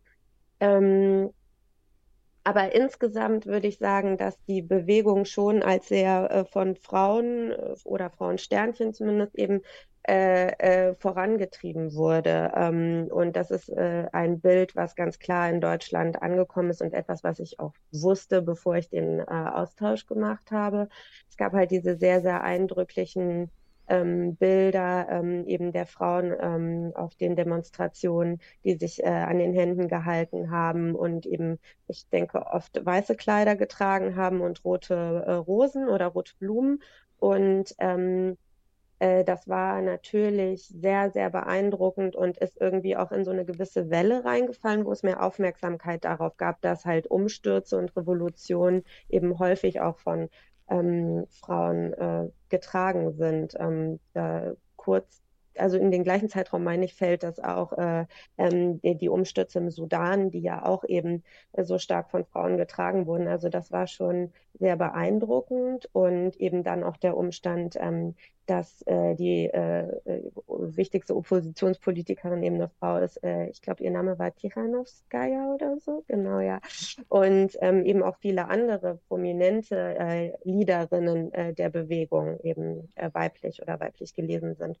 Ähm, 0.60 1.30
aber 2.44 2.74
insgesamt 2.74 3.46
würde 3.46 3.68
ich 3.68 3.78
sagen, 3.78 4.16
dass 4.16 4.42
die 4.44 4.62
Bewegung 4.62 5.24
schon 5.24 5.62
als 5.62 5.88
sehr 5.88 6.30
äh, 6.30 6.44
von 6.44 6.76
Frauen 6.76 7.52
äh, 7.52 7.74
oder 7.84 8.10
Frauensternchen 8.10 8.94
zumindest 8.94 9.34
eben 9.36 9.60
äh, 10.08 10.48
äh, 10.90 10.94
vorangetrieben 10.96 11.94
wurde. 11.94 12.52
Ähm, 12.56 13.08
und 13.12 13.36
das 13.36 13.50
ist 13.50 13.68
äh, 13.68 14.08
ein 14.12 14.40
Bild, 14.40 14.74
was 14.74 14.94
ganz 14.94 15.18
klar 15.18 15.50
in 15.50 15.60
Deutschland 15.60 16.22
angekommen 16.22 16.70
ist 16.70 16.80
und 16.80 16.94
etwas, 16.94 17.22
was 17.22 17.38
ich 17.38 17.60
auch 17.60 17.74
wusste, 17.92 18.40
bevor 18.42 18.76
ich 18.76 18.88
den 18.88 19.20
äh, 19.20 19.24
Austausch 19.24 20.06
gemacht 20.06 20.50
habe. 20.50 20.88
Es 21.28 21.36
gab 21.36 21.52
halt 21.52 21.70
diese 21.70 21.96
sehr, 21.98 22.22
sehr 22.22 22.42
eindrücklichen 22.42 23.50
ähm, 23.90 24.36
Bilder 24.36 25.08
ähm, 25.10 25.44
eben 25.46 25.72
der 25.72 25.86
Frauen 25.86 26.34
ähm, 26.40 26.92
auf 26.94 27.14
den 27.16 27.36
Demonstrationen, 27.36 28.40
die 28.64 28.76
sich 28.76 29.02
äh, 29.02 29.08
an 29.08 29.38
den 29.38 29.52
Händen 29.52 29.88
gehalten 29.88 30.50
haben 30.50 30.94
und 30.94 31.26
eben, 31.26 31.58
ich 31.88 32.08
denke, 32.08 32.46
oft 32.46 32.84
weiße 32.84 33.16
Kleider 33.16 33.56
getragen 33.56 34.16
haben 34.16 34.40
und 34.40 34.64
rote 34.64 35.24
äh, 35.26 35.32
Rosen 35.32 35.88
oder 35.88 36.06
rote 36.06 36.34
Blumen. 36.38 36.82
Und 37.18 37.74
ähm, 37.78 38.38
äh, 39.00 39.24
das 39.24 39.48
war 39.48 39.82
natürlich 39.82 40.68
sehr, 40.68 41.10
sehr 41.10 41.30
beeindruckend 41.30 42.14
und 42.14 42.36
ist 42.38 42.60
irgendwie 42.60 42.96
auch 42.96 43.12
in 43.12 43.24
so 43.24 43.30
eine 43.32 43.44
gewisse 43.44 43.90
Welle 43.90 44.24
reingefallen, 44.24 44.84
wo 44.84 44.92
es 44.92 45.02
mehr 45.02 45.22
Aufmerksamkeit 45.22 46.04
darauf 46.04 46.36
gab, 46.36 46.60
dass 46.60 46.84
halt 46.84 47.06
Umstürze 47.08 47.76
und 47.78 47.96
Revolutionen 47.96 48.84
eben 49.08 49.38
häufig 49.38 49.80
auch 49.80 49.98
von 49.98 50.28
ähm, 50.70 51.26
Frauen 51.30 51.92
äh, 51.94 52.30
getragen 52.48 53.12
sind. 53.16 53.54
Ähm, 53.58 54.00
da 54.14 54.52
kurz 54.76 55.22
also 55.60 55.76
in 55.78 55.90
den 55.90 56.04
gleichen 56.04 56.28
Zeitraum 56.28 56.64
meine 56.64 56.84
ich, 56.84 56.94
fällt 56.94 57.22
das 57.22 57.38
auch 57.38 57.72
äh, 57.72 58.06
ähm, 58.38 58.80
die, 58.80 58.96
die, 58.96 59.08
Umstürze 59.08 59.58
im 59.58 59.70
Sudan, 59.70 60.30
die 60.30 60.40
ja 60.40 60.64
auch 60.64 60.84
eben 60.84 61.22
äh, 61.52 61.64
so 61.64 61.78
stark 61.78 62.10
von 62.10 62.24
Frauen 62.24 62.56
getragen 62.56 63.06
wurden. 63.06 63.28
Also 63.28 63.48
das 63.48 63.70
war 63.70 63.86
schon 63.86 64.32
sehr 64.58 64.76
beeindruckend 64.76 65.88
und 65.92 66.36
eben 66.36 66.64
dann 66.64 66.82
auch 66.82 66.96
der 66.96 67.16
Umstand, 67.16 67.76
ähm, 67.78 68.14
dass 68.46 68.82
äh, 68.82 69.14
die 69.14 69.46
äh, 69.46 70.00
wichtigste 70.46 71.14
Oppositionspolitikerin 71.14 72.42
eben 72.42 72.56
eine 72.56 72.68
Frau 72.68 72.96
ist. 72.96 73.22
Äh, 73.22 73.46
ich 73.46 73.62
glaube, 73.62 73.84
ihr 73.84 73.92
Name 73.92 74.18
war 74.18 74.34
Tichanowskaja 74.34 75.54
oder 75.54 75.78
so, 75.78 76.02
genau, 76.08 76.40
ja. 76.40 76.60
Und 77.08 77.56
ähm, 77.60 77.84
eben 77.84 78.02
auch 78.02 78.16
viele 78.16 78.48
andere 78.48 78.98
prominente 79.08 80.38
Leaderinnen 80.42 81.30
der 81.54 81.68
Bewegung 81.68 82.40
eben 82.42 82.88
weiblich 83.12 83.62
oder 83.62 83.78
weiblich 83.78 84.14
gelesen 84.14 84.56
sind. 84.56 84.78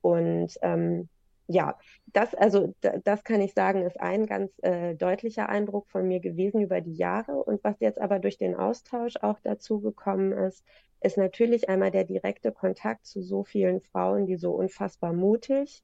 Und 0.00 0.56
ähm, 0.62 1.08
ja, 1.46 1.78
das, 2.06 2.34
also 2.34 2.74
das 3.04 3.24
kann 3.24 3.40
ich 3.40 3.54
sagen, 3.54 3.82
ist 3.82 3.98
ein 4.00 4.26
ganz 4.26 4.52
äh, 4.62 4.94
deutlicher 4.94 5.48
Eindruck 5.48 5.88
von 5.88 6.06
mir 6.06 6.20
gewesen 6.20 6.60
über 6.60 6.80
die 6.82 6.94
Jahre. 6.94 7.42
Und 7.42 7.64
was 7.64 7.80
jetzt 7.80 8.00
aber 8.00 8.18
durch 8.18 8.36
den 8.36 8.54
Austausch 8.54 9.16
auch 9.22 9.38
dazu 9.42 9.80
gekommen 9.80 10.32
ist, 10.32 10.62
ist 11.00 11.16
natürlich 11.16 11.68
einmal 11.68 11.90
der 11.90 12.04
direkte 12.04 12.52
Kontakt 12.52 13.06
zu 13.06 13.22
so 13.22 13.44
vielen 13.44 13.80
Frauen, 13.80 14.26
die 14.26 14.36
so 14.36 14.52
unfassbar 14.52 15.12
mutig 15.12 15.82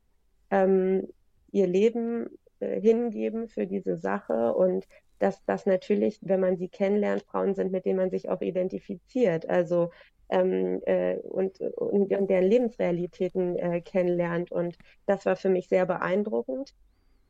ähm, 0.50 1.08
ihr 1.50 1.66
Leben 1.66 2.28
äh, 2.60 2.80
hingeben 2.80 3.48
für 3.48 3.66
diese 3.66 3.96
Sache 3.96 4.54
und 4.54 4.86
dass 5.18 5.42
das 5.46 5.64
natürlich, 5.64 6.18
wenn 6.22 6.40
man 6.40 6.56
sie 6.56 6.68
kennenlernt, 6.68 7.22
Frauen 7.22 7.54
sind, 7.54 7.72
mit 7.72 7.86
denen 7.86 7.96
man 7.96 8.10
sich 8.10 8.28
auch 8.28 8.40
identifiziert. 8.40 9.48
Also 9.48 9.90
ähm, 10.28 10.80
äh, 10.86 11.16
und, 11.16 11.60
und, 11.60 12.12
und, 12.12 12.30
deren 12.30 12.44
Lebensrealitäten 12.44 13.56
äh, 13.56 13.80
kennenlernt. 13.80 14.50
Und 14.52 14.76
das 15.06 15.26
war 15.26 15.36
für 15.36 15.48
mich 15.48 15.68
sehr 15.68 15.86
beeindruckend. 15.86 16.74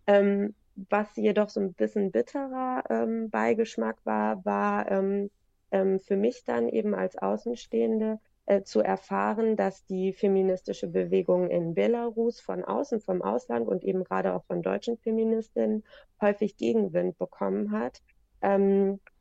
Ähm, 0.07 0.55
was 0.77 1.15
jedoch 1.17 1.49
so 1.49 1.61
ein 1.61 1.73
bisschen 1.73 2.11
bitterer 2.11 2.85
ähm, 2.91 3.31
Beigeschmack 3.31 3.97
war, 4.05 4.45
war 4.45 4.91
ähm, 4.91 5.31
ähm, 5.71 6.01
für 6.01 6.17
mich 6.17 6.45
dann 6.45 6.69
eben 6.69 6.95
als 6.95 7.17
Außenstehende 7.17 8.19
äh, 8.47 8.63
zu 8.63 8.81
erfahren, 8.81 9.57
dass 9.57 9.85
die 9.87 10.13
feministische 10.13 10.87
Bewegung 10.87 11.49
in 11.49 11.75
Belarus 11.75 12.41
von 12.41 12.65
außen, 12.65 13.01
vom 13.01 13.23
Ausland 13.23 13.67
und 13.67 13.85
eben 13.85 14.05
gerade 14.05 14.35
auch 14.35 14.45
von 14.45 14.63
deutschen 14.63 14.99
Feministinnen 14.99 15.85
häufig 16.21 16.57
Gegenwind 16.57 17.19
bekommen 17.19 17.73
hat. 17.73 18.03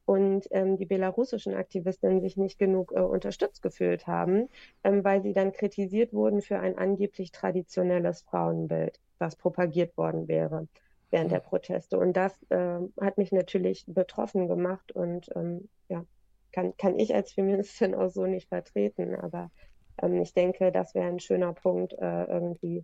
Und 0.05 0.47
ähm, 0.51 0.75
die 0.77 0.85
belarussischen 0.85 1.53
Aktivistinnen 1.53 2.21
sich 2.21 2.35
nicht 2.35 2.59
genug 2.59 2.91
äh, 2.91 2.99
unterstützt 2.99 3.61
gefühlt 3.61 4.05
haben, 4.05 4.49
ähm, 4.83 5.03
weil 5.03 5.21
sie 5.23 5.33
dann 5.33 5.53
kritisiert 5.53 6.13
wurden 6.13 6.41
für 6.41 6.59
ein 6.59 6.77
angeblich 6.77 7.31
traditionelles 7.31 8.21
Frauenbild, 8.23 8.99
was 9.19 9.37
propagiert 9.37 9.95
worden 9.97 10.27
wäre 10.27 10.67
während 11.09 11.31
der 11.31 11.39
Proteste. 11.39 11.97
Und 11.99 12.17
das 12.17 12.33
äh, 12.49 12.79
hat 12.99 13.17
mich 13.17 13.31
natürlich 13.31 13.85
betroffen 13.87 14.47
gemacht 14.47 14.91
und 14.91 15.29
ähm, 15.35 15.69
ja, 15.87 16.03
kann, 16.51 16.75
kann 16.77 16.97
ich 16.97 17.13
als 17.13 17.33
Feministin 17.33 17.95
auch 17.95 18.09
so 18.09 18.25
nicht 18.25 18.49
vertreten. 18.49 19.15
Aber 19.15 19.51
ähm, 20.01 20.21
ich 20.21 20.33
denke, 20.33 20.71
das 20.71 20.95
wäre 20.95 21.07
ein 21.07 21.19
schöner 21.19 21.53
Punkt, 21.53 21.93
äh, 21.93 22.23
irgendwie 22.25 22.83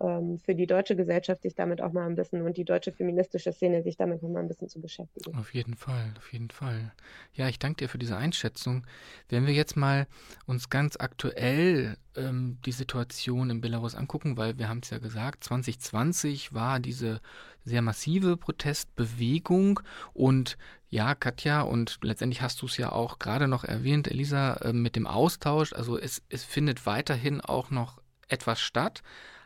ähm, 0.00 0.38
für 0.38 0.54
die 0.54 0.66
deutsche 0.66 0.96
Gesellschaft 0.96 1.42
sich 1.42 1.54
damit 1.54 1.82
auch 1.82 1.92
mal 1.92 2.06
ein 2.06 2.14
bisschen 2.14 2.42
und 2.42 2.56
die 2.56 2.64
deutsche 2.64 2.92
feministische 2.92 3.52
Szene 3.52 3.82
sich 3.82 3.96
damit 3.96 4.22
noch 4.22 4.30
mal 4.30 4.40
ein 4.40 4.48
bisschen 4.48 4.68
zu 4.68 4.80
beschäftigen. 4.80 5.36
Auf 5.36 5.52
jeden 5.52 5.74
Fall, 5.74 6.14
auf 6.16 6.32
jeden 6.32 6.50
Fall. 6.50 6.92
Ja, 7.34 7.48
ich 7.48 7.58
danke 7.58 7.84
dir 7.84 7.88
für 7.88 7.98
diese 7.98 8.16
Einschätzung. 8.16 8.86
Wenn 9.28 9.46
wir 9.46 9.54
jetzt 9.54 9.76
mal 9.76 10.06
uns 10.46 10.70
ganz 10.70 10.96
aktuell 10.98 11.96
ähm, 12.16 12.58
die 12.64 12.72
Situation 12.72 13.50
in 13.50 13.60
Belarus 13.60 13.94
angucken, 13.94 14.36
weil 14.36 14.58
wir 14.58 14.68
haben 14.68 14.80
es 14.82 14.90
ja 14.90 14.98
gesagt, 14.98 15.44
2020 15.44 16.52
war 16.54 16.80
diese 16.80 17.20
sehr 17.64 17.82
massive 17.82 18.36
Protestbewegung 18.36 19.80
und 20.12 20.56
ja, 20.88 21.14
Katja, 21.14 21.60
und 21.62 21.98
letztendlich 22.02 22.42
hast 22.42 22.62
du 22.62 22.66
es 22.66 22.76
ja 22.76 22.90
auch 22.90 23.20
gerade 23.20 23.46
noch 23.46 23.62
erwähnt, 23.62 24.08
Elisa, 24.08 24.54
äh, 24.54 24.72
mit 24.72 24.96
dem 24.96 25.06
Austausch. 25.06 25.72
Also 25.72 25.96
es, 25.96 26.20
es 26.30 26.42
findet 26.42 26.84
weiterhin 26.84 27.40
auch 27.40 27.70
noch 27.70 28.02
etwas 28.26 28.60
statt. 28.60 29.02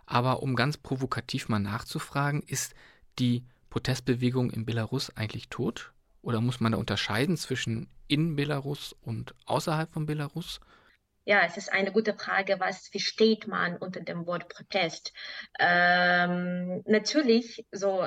Aber 0.07 0.43
um 0.43 0.57
ganz 0.57 0.77
provokativ 0.77 1.49
mal 1.49 1.59
nachzufragen, 1.59 2.43
ist 2.43 2.75
die 3.19 3.45
Protestbewegung 3.71 4.51
in 4.51 4.67
Belarus 4.67 5.17
eigentlich 5.17 5.49
tot? 5.49 5.93
Oder 6.23 6.41
muss 6.41 6.61
man 6.61 6.73
da 6.73 6.79
unterscheiden 6.79 7.37
zwischen 7.37 7.89
in 8.07 8.37
Belarus 8.37 8.95
und 9.03 9.35
außerhalb 9.47 9.93
von 9.93 10.07
Belarus? 10.07 10.61
Ja, 11.27 11.41
es 11.43 11.57
ist 11.57 11.73
eine 11.73 11.91
gute 11.91 12.15
Frage, 12.15 12.61
was 12.61 12.89
versteht 12.89 13.47
man 13.47 13.79
unter 13.79 14.01
dem 14.01 14.27
Wort 14.27 14.49
Protest? 14.49 15.13
Ähm, 15.59 16.83
natürlich, 16.87 17.67
so 17.73 18.07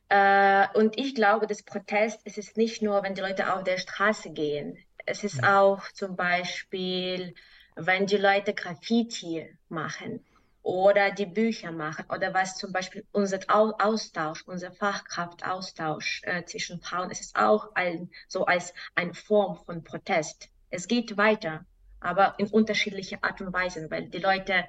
äh, 0.09 0.67
und 0.77 0.97
ich 0.97 1.15
glaube, 1.15 1.47
das 1.47 1.63
Protest 1.63 2.21
es 2.25 2.37
ist 2.37 2.57
nicht 2.57 2.81
nur, 2.81 3.03
wenn 3.03 3.15
die 3.15 3.21
Leute 3.21 3.53
auf 3.53 3.63
der 3.63 3.77
Straße 3.77 4.31
gehen. 4.31 4.77
Es 5.09 5.23
ist 5.23 5.43
auch 5.43 5.91
zum 5.93 6.15
Beispiel, 6.15 7.33
wenn 7.75 8.05
die 8.05 8.17
Leute 8.17 8.53
Graffiti 8.53 9.49
machen 9.67 10.23
oder 10.61 11.09
die 11.09 11.25
Bücher 11.25 11.71
machen 11.71 12.05
oder 12.13 12.31
was 12.35 12.57
zum 12.57 12.71
Beispiel 12.71 13.03
unser 13.11 13.39
Austausch, 13.47 14.43
unser 14.45 14.71
Fachkraftaustausch 14.71 16.21
äh, 16.25 16.45
zwischen 16.45 16.79
Frauen, 16.79 17.09
es 17.09 17.21
ist 17.21 17.35
auch 17.35 17.73
ein, 17.73 18.11
so 18.27 18.45
als 18.45 18.71
eine 18.93 19.15
Form 19.15 19.55
von 19.65 19.83
Protest. 19.83 20.49
Es 20.69 20.87
geht 20.87 21.17
weiter, 21.17 21.65
aber 21.99 22.35
in 22.37 22.45
unterschiedliche 22.45 23.23
Art 23.23 23.41
und 23.41 23.51
Weise, 23.51 23.89
weil 23.89 24.09
die 24.09 24.19
Leute 24.19 24.65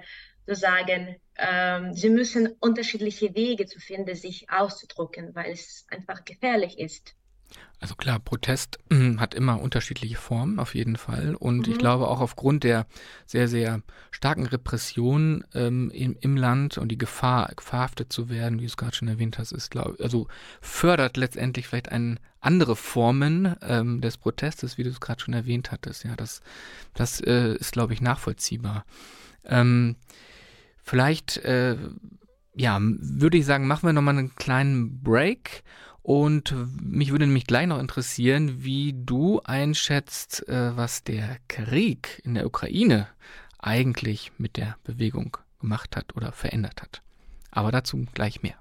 so 0.47 0.55
sagen, 0.55 1.17
ähm, 1.37 1.93
sie 1.93 2.09
müssen 2.09 2.57
unterschiedliche 2.61 3.35
Wege 3.35 3.67
zu 3.67 3.79
finden, 3.79 4.15
sich 4.15 4.49
auszudrücken, 4.49 5.35
weil 5.35 5.53
es 5.53 5.85
einfach 5.91 6.25
gefährlich 6.25 6.79
ist. 6.79 7.15
Also 7.81 7.95
klar, 7.95 8.19
Protest 8.19 8.79
hat 9.17 9.35
immer 9.35 9.61
unterschiedliche 9.61 10.17
Formen, 10.17 10.59
auf 10.59 10.75
jeden 10.75 10.97
Fall. 10.97 11.35
Und 11.35 11.67
mhm. 11.67 11.73
ich 11.73 11.79
glaube 11.79 12.09
auch 12.09 12.21
aufgrund 12.21 12.63
der 12.65 12.87
sehr, 13.27 13.49
sehr 13.49 13.83
starken 14.11 14.47
Repression 14.47 15.45
ähm, 15.55 15.91
im, 15.91 16.17
im, 16.21 16.37
Land 16.37 16.77
und 16.79 16.89
die 16.89 16.99
Gefahr, 16.99 17.51
verhaftet 17.59 18.13
zu 18.13 18.29
werden, 18.29 18.59
wie 18.59 18.65
du 18.65 18.69
es 18.69 18.77
gerade 18.77 18.95
schon 18.95 19.09
erwähnt 19.09 19.39
hast, 19.39 19.53
ist, 19.53 19.71
glaube 19.71 19.97
also 20.03 20.29
fördert 20.61 21.17
letztendlich 21.17 21.69
vielleicht 21.69 21.91
ein, 21.91 22.21
andere 22.41 22.75
Formen 22.75 23.55
ähm, 23.63 24.01
des 24.01 24.17
Protestes, 24.17 24.79
wie 24.79 24.83
du 24.83 24.91
es 24.91 25.01
gerade 25.01 25.21
schon 25.21 25.35
erwähnt 25.35 25.71
hattest. 25.71 26.05
Ja, 26.05 26.17
das, 26.17 26.41
das 26.95 27.21
äh, 27.21 27.55
ist, 27.55 27.73
glaube 27.73 27.93
ich, 27.93 28.01
nachvollziehbar. 28.01 28.85
Ähm, 29.45 29.97
vielleicht, 30.83 31.37
äh, 31.39 31.77
ja, 32.55 32.79
würde 32.81 33.39
ich 33.39 33.45
sagen, 33.45 33.67
machen 33.67 33.87
wir 33.87 33.93
nochmal 33.93 34.19
einen 34.19 34.35
kleinen 34.35 35.03
Break 35.03 35.63
und 36.03 36.55
mich 36.81 37.11
würde 37.11 37.27
nämlich 37.27 37.47
gleich 37.47 37.67
noch 37.67 37.79
interessieren, 37.79 38.65
wie 38.65 38.95
du 38.95 39.41
einschätzt, 39.41 40.49
äh, 40.49 40.77
was 40.77 41.05
der 41.05 41.39
Krieg 41.49 42.21
in 42.25 42.35
der 42.35 42.47
Ukraine 42.47 43.09
eigentlich 43.59 44.33
mit 44.39 44.57
der 44.57 44.77
Bewegung 44.85 45.37
gemacht 45.61 45.97
hat 45.97 46.17
oder 46.17 46.33
verändert 46.33 46.81
hat. 46.83 47.03
Aber 47.51 47.71
dazu 47.71 48.07
gleich 48.15 48.43
mehr. 48.43 48.60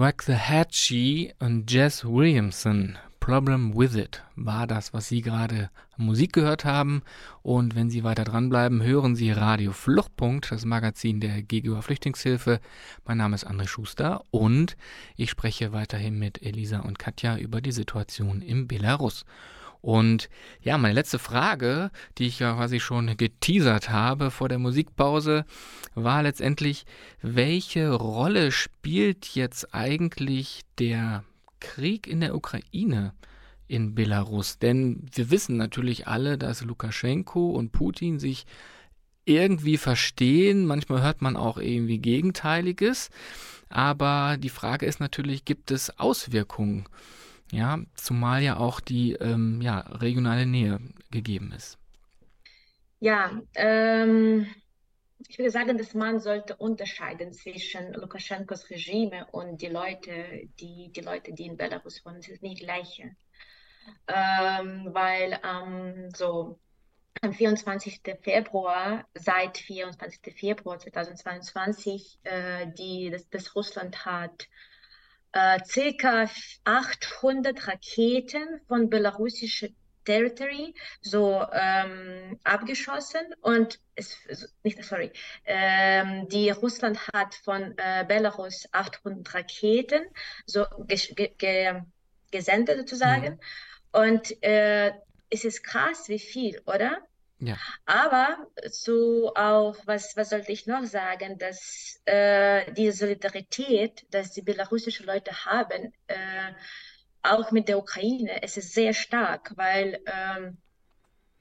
Waxahachie 0.00 1.34
und 1.40 1.70
Jess 1.70 2.06
Williamson. 2.06 2.96
Problem 3.20 3.76
with 3.76 3.94
It 3.96 4.22
war 4.34 4.66
das, 4.66 4.94
was 4.94 5.08
Sie 5.08 5.20
gerade 5.20 5.68
Musik 5.98 6.32
gehört 6.32 6.64
haben. 6.64 7.02
Und 7.42 7.74
wenn 7.74 7.90
Sie 7.90 8.02
weiter 8.02 8.24
dranbleiben, 8.24 8.82
hören 8.82 9.14
Sie 9.14 9.30
Radio 9.30 9.72
Fluchtpunkt, 9.72 10.50
das 10.50 10.64
Magazin 10.64 11.20
der 11.20 11.42
GGUA 11.42 11.82
Flüchtlingshilfe. 11.82 12.60
Mein 13.04 13.18
Name 13.18 13.34
ist 13.34 13.46
André 13.46 13.68
Schuster 13.68 14.24
und 14.30 14.78
ich 15.16 15.28
spreche 15.28 15.74
weiterhin 15.74 16.18
mit 16.18 16.42
Elisa 16.42 16.78
und 16.78 16.98
Katja 16.98 17.36
über 17.36 17.60
die 17.60 17.72
Situation 17.72 18.40
im 18.40 18.68
Belarus. 18.68 19.26
Und 19.80 20.28
ja, 20.60 20.76
meine 20.78 20.94
letzte 20.94 21.18
Frage, 21.18 21.90
die 22.18 22.26
ich 22.26 22.38
ja 22.38 22.54
quasi 22.54 22.80
schon 22.80 23.16
geteasert 23.16 23.90
habe 23.90 24.30
vor 24.30 24.48
der 24.48 24.58
Musikpause, 24.58 25.44
war 25.94 26.22
letztendlich, 26.22 26.84
welche 27.22 27.92
Rolle 27.92 28.52
spielt 28.52 29.34
jetzt 29.34 29.74
eigentlich 29.74 30.62
der 30.78 31.24
Krieg 31.60 32.06
in 32.06 32.20
der 32.20 32.34
Ukraine 32.34 33.14
in 33.68 33.94
Belarus? 33.94 34.58
Denn 34.58 35.06
wir 35.14 35.30
wissen 35.30 35.56
natürlich 35.56 36.06
alle, 36.06 36.36
dass 36.36 36.62
Lukaschenko 36.62 37.50
und 37.50 37.72
Putin 37.72 38.18
sich 38.18 38.46
irgendwie 39.24 39.76
verstehen. 39.76 40.66
Manchmal 40.66 41.02
hört 41.02 41.22
man 41.22 41.36
auch 41.36 41.58
irgendwie 41.58 41.98
Gegenteiliges. 41.98 43.10
Aber 43.68 44.36
die 44.36 44.48
Frage 44.48 44.86
ist 44.86 45.00
natürlich, 45.00 45.44
gibt 45.44 45.70
es 45.70 45.98
Auswirkungen? 45.98 46.86
Ja, 47.52 47.80
zumal 47.94 48.42
ja 48.42 48.58
auch 48.58 48.80
die 48.80 49.12
ähm, 49.14 49.60
ja, 49.60 49.80
regionale 49.80 50.46
Nähe 50.46 50.80
gegeben 51.10 51.52
ist. 51.52 51.78
Ja, 53.00 53.40
ähm, 53.54 54.46
ich 55.28 55.38
würde 55.38 55.50
sagen, 55.50 55.78
dass 55.78 55.94
man 55.94 56.20
sollte 56.20 56.56
unterscheiden 56.56 57.32
zwischen 57.32 57.92
Lukaschenkos 57.94 58.70
Regime 58.70 59.26
und 59.32 59.62
die 59.62 59.68
Leute, 59.68 60.48
die, 60.60 60.92
die 60.92 61.00
Leute, 61.00 61.32
die 61.32 61.46
in 61.46 61.56
Belarus 61.56 62.04
wohnen. 62.04 62.18
Ist 62.20 62.42
nicht 62.42 62.60
gleiche. 62.60 63.16
Ähm, 64.06 64.90
weil 64.92 65.40
ähm, 65.44 66.10
so 66.14 66.58
am 67.22 67.32
24. 67.32 68.00
Februar, 68.22 69.06
seit 69.14 69.58
24. 69.58 70.34
Februar 70.34 70.78
2022, 70.78 72.20
äh, 72.22 72.66
die, 72.78 73.10
das, 73.10 73.28
das 73.28 73.54
Russland 73.54 74.04
hat 74.04 74.48
äh, 75.32 75.58
circa 75.64 76.28
800 76.64 77.66
Raketen 77.66 78.60
von 78.66 78.90
belarussischen 78.90 79.76
Territory 80.04 80.74
so 81.02 81.44
ähm, 81.52 82.38
abgeschossen 82.42 83.20
und 83.42 83.78
es, 83.94 84.16
nicht, 84.62 84.82
sorry, 84.82 85.12
ähm, 85.44 86.28
die 86.28 86.50
Russland 86.50 86.98
hat 87.12 87.34
von 87.34 87.74
äh, 87.76 88.04
Belarus 88.06 88.66
800 88.72 89.34
Raketen 89.34 90.02
so 90.46 90.64
ge 90.86 91.32
ge 91.38 91.82
gesendet 92.30 92.78
sozusagen 92.78 93.34
mhm. 93.34 94.00
und 94.00 94.42
äh, 94.42 94.92
es 95.30 95.44
ist 95.44 95.62
krass, 95.62 96.08
wie 96.08 96.18
viel, 96.18 96.60
oder? 96.66 97.02
Ja. 97.40 97.56
Aber 97.86 98.36
so 98.70 99.32
auch, 99.34 99.74
was, 99.86 100.16
was 100.16 100.30
sollte 100.30 100.52
ich 100.52 100.66
noch 100.66 100.84
sagen, 100.84 101.38
dass 101.38 102.00
äh, 102.04 102.70
die 102.72 102.90
Solidarität, 102.92 104.06
dass 104.10 104.32
die 104.32 104.42
belarussischen 104.42 105.06
Leute 105.06 105.32
haben, 105.46 105.92
äh, 106.06 106.52
auch 107.22 107.50
mit 107.50 107.68
der 107.68 107.78
Ukraine, 107.78 108.42
es 108.42 108.56
ist 108.56 108.74
sehr 108.74 108.92
stark, 108.92 109.52
weil 109.56 110.00
ähm, 110.06 110.58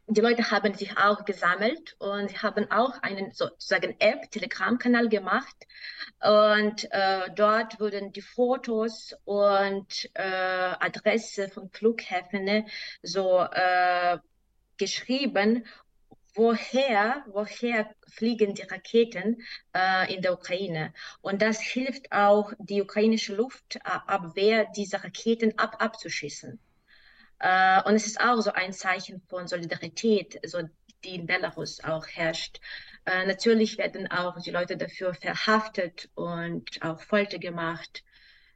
die 0.08 0.22
Leute 0.22 0.50
haben 0.50 0.74
sich 0.74 0.98
auch 0.98 1.24
gesammelt 1.24 1.96
und 2.00 2.32
sie 2.32 2.38
haben 2.40 2.72
auch 2.72 3.02
einen 3.04 3.32
sozusagen 3.32 3.96
App, 4.00 4.32
Telegram-Kanal 4.32 5.08
gemacht 5.10 5.56
und 6.22 6.92
äh, 6.92 7.30
dort 7.36 7.80
wurden 7.80 8.12
die 8.12 8.22
Fotos 8.22 9.16
und 9.26 10.10
äh, 10.16 10.22
Adresse 10.80 11.50
von 11.50 11.70
Flughäfen 11.70 12.66
so 13.04 13.40
äh, 13.40 14.18
geschrieben 14.78 15.66
woher, 16.36 17.24
woher 17.28 17.94
fliegen 18.08 18.54
die 18.56 18.64
Raketen 18.64 19.42
äh, 19.76 20.14
in 20.14 20.22
der 20.22 20.34
Ukraine. 20.34 20.94
Und 21.22 21.42
das 21.42 21.62
hilft 21.62 22.12
auch, 22.12 22.54
die 22.60 22.82
ukrainische 22.82 23.36
Luftabwehr 23.36 24.68
diese 24.76 25.04
Raketen 25.04 25.58
ab 25.58 25.78
abzuschießen. 25.80 26.60
Äh, 27.40 27.84
und 27.84 27.96
es 27.96 28.06
ist 28.06 28.20
auch 28.20 28.42
so 28.42 28.52
ein 28.52 28.74
Zeichen 28.74 29.22
von 29.28 29.48
Solidarität, 29.48 30.40
so, 30.46 30.62
die 31.04 31.16
in 31.16 31.26
Belarus 31.26 31.84
auch 31.84 32.06
herrscht. 32.08 32.60
Äh, 33.06 33.26
natürlich 33.26 33.78
werden 33.78 34.12
auch 34.12 34.40
die 34.42 34.52
Leute 34.52 34.78
dafür 34.78 35.14
verhaftet 35.14 36.10
und 36.16 36.82
auch 36.82 37.02
Folter 37.02 37.40
gemacht. 37.40 38.04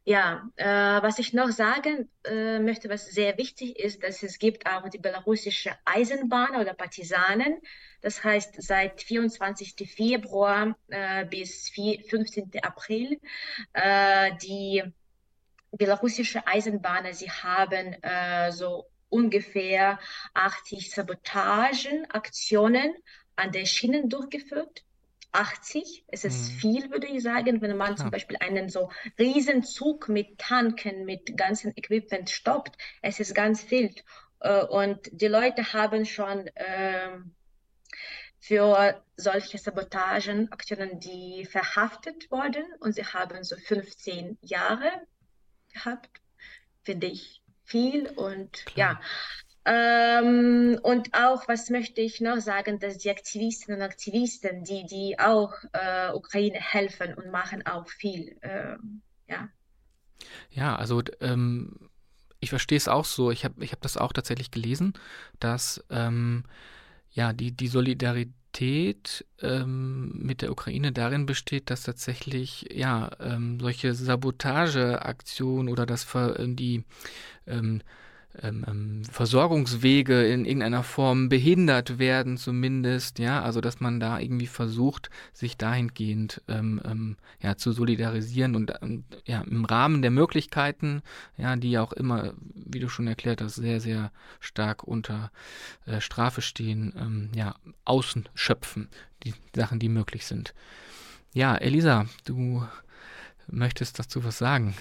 Ja, 0.05 0.49
äh, 0.57 0.65
was 0.65 1.17
ich 1.19 1.31
noch 1.31 1.51
sagen 1.51 2.09
äh, 2.25 2.59
möchte, 2.59 2.89
was 2.89 3.05
sehr 3.05 3.37
wichtig 3.37 3.79
ist, 3.79 4.03
dass 4.03 4.21
es 4.21 4.37
gibt 4.37 4.67
auch 4.67 4.89
die 4.89 4.97
belarussische 4.97 5.71
Eisenbahn 5.85 6.57
oder 6.57 6.73
Partisanen. 6.73 7.61
Das 8.01 8.21
heißt, 8.21 8.61
seit 8.61 9.01
24. 9.01 9.89
Februar 9.89 10.75
äh, 10.89 11.25
bis 11.25 11.69
4, 11.69 12.03
15. 12.03 12.51
April 12.61 13.17
äh, 13.71 14.35
die 14.41 14.83
belarussische 15.71 16.45
Eisenbahnen, 16.45 17.13
sie 17.13 17.31
haben 17.31 17.93
äh, 18.03 18.51
so 18.51 18.89
ungefähr 19.07 19.99
80 20.33 20.91
Sabotagenaktionen 20.91 22.93
an 23.37 23.53
der 23.53 23.65
Schienen 23.65 24.09
durchgeführt. 24.09 24.83
80. 25.33 26.05
Es 26.07 26.23
ist 26.23 26.53
mhm. 26.53 26.57
viel, 26.57 26.91
würde 26.91 27.07
ich 27.07 27.23
sagen, 27.23 27.61
wenn 27.61 27.75
man 27.77 27.95
Klar. 27.95 27.97
zum 27.97 28.11
Beispiel 28.11 28.37
einen 28.39 28.69
so 28.69 28.91
Riesenzug 29.19 30.09
mit 30.09 30.37
Tanken, 30.37 31.05
mit 31.05 31.35
ganzem 31.37 31.71
Equipment 31.75 32.29
stoppt. 32.29 32.77
Es 33.01 33.19
ist 33.19 33.33
ganz 33.35 33.61
viel. 33.61 33.93
Äh, 34.39 34.63
und 34.65 35.09
die 35.11 35.27
Leute 35.27 35.73
haben 35.73 36.05
schon 36.05 36.49
ähm, 36.55 37.33
für 38.39 39.01
solche 39.15 39.57
Sabotagenaktionen, 39.57 40.99
die 40.99 41.45
verhaftet 41.45 42.29
wurden 42.29 42.65
und 42.79 42.93
sie 42.93 43.05
haben 43.05 43.43
so 43.43 43.55
15 43.55 44.37
Jahre 44.41 44.91
gehabt, 45.73 46.21
finde 46.83 47.07
ich 47.07 47.41
viel 47.63 48.07
und 48.09 48.65
Klar. 48.65 48.75
ja, 48.75 49.01
ähm, 49.65 50.77
und 50.83 51.13
auch, 51.13 51.47
was 51.47 51.69
möchte 51.69 52.01
ich 52.01 52.19
noch 52.19 52.39
sagen, 52.39 52.79
dass 52.79 52.97
die 52.97 53.09
Aktivistinnen 53.09 53.79
und 53.79 53.85
Aktivisten, 53.85 54.63
die, 54.65 54.85
die 54.85 55.19
auch 55.19 55.53
äh, 55.71 56.11
Ukraine 56.13 56.59
helfen 56.59 57.13
und 57.13 57.31
machen 57.31 57.65
auch 57.65 57.87
viel. 57.87 58.35
Äh, 58.41 58.75
ja. 59.27 59.49
Ja, 60.51 60.75
also 60.75 61.01
ähm, 61.21 61.89
ich 62.41 62.49
verstehe 62.49 62.77
es 62.77 62.89
auch 62.89 63.05
so. 63.05 63.31
Ich 63.31 63.45
habe 63.45 63.63
ich 63.63 63.71
hab 63.71 63.81
das 63.81 63.95
auch 63.95 64.11
tatsächlich 64.11 64.51
gelesen, 64.51 64.93
dass 65.39 65.83
ähm, 65.89 66.43
ja, 67.11 67.31
die, 67.31 67.51
die 67.51 67.67
Solidarität 67.67 69.25
ähm, 69.39 70.11
mit 70.15 70.41
der 70.41 70.51
Ukraine 70.51 70.91
darin 70.91 71.25
besteht, 71.25 71.69
dass 71.69 71.83
tatsächlich 71.83 72.67
ja 72.73 73.11
ähm, 73.21 73.59
solche 73.61 73.93
Sabotageaktionen 73.93 75.71
oder 75.71 75.85
das 75.85 76.03
die 76.37 76.83
ähm, 77.47 77.81
ähm, 78.41 78.65
ähm, 78.67 79.03
Versorgungswege 79.05 80.25
in 80.25 80.45
irgendeiner 80.45 80.83
Form 80.83 81.29
behindert 81.29 81.99
werden, 81.99 82.37
zumindest, 82.37 83.19
ja, 83.19 83.43
also 83.43 83.61
dass 83.61 83.79
man 83.79 83.99
da 83.99 84.19
irgendwie 84.19 84.47
versucht, 84.47 85.11
sich 85.33 85.55
dahingehend 85.55 86.41
ähm, 86.47 86.81
ähm, 86.83 87.17
ja, 87.41 87.57
zu 87.57 87.71
solidarisieren 87.71 88.55
und 88.55 88.73
ähm, 88.81 89.03
ja, 89.25 89.41
im 89.41 89.65
Rahmen 89.65 90.01
der 90.01 90.11
Möglichkeiten, 90.11 91.03
ja, 91.37 91.55
die 91.55 91.77
auch 91.77 91.93
immer, 91.93 92.33
wie 92.55 92.79
du 92.79 92.89
schon 92.89 93.07
erklärt 93.07 93.41
hast, 93.41 93.55
sehr, 93.55 93.79
sehr 93.79 94.11
stark 94.39 94.83
unter 94.83 95.31
äh, 95.85 96.01
Strafe 96.01 96.41
stehen, 96.41 97.31
ja, 97.35 97.55
außen 97.85 98.27
schöpfen, 98.33 98.87
die 99.23 99.33
Sachen, 99.55 99.79
die 99.79 99.89
möglich 99.89 100.25
sind. 100.25 100.53
Ja, 101.33 101.55
Elisa, 101.55 102.05
du 102.25 102.67
möchtest 103.47 103.99
dazu 103.99 104.23
was 104.23 104.37
sagen? 104.37 104.75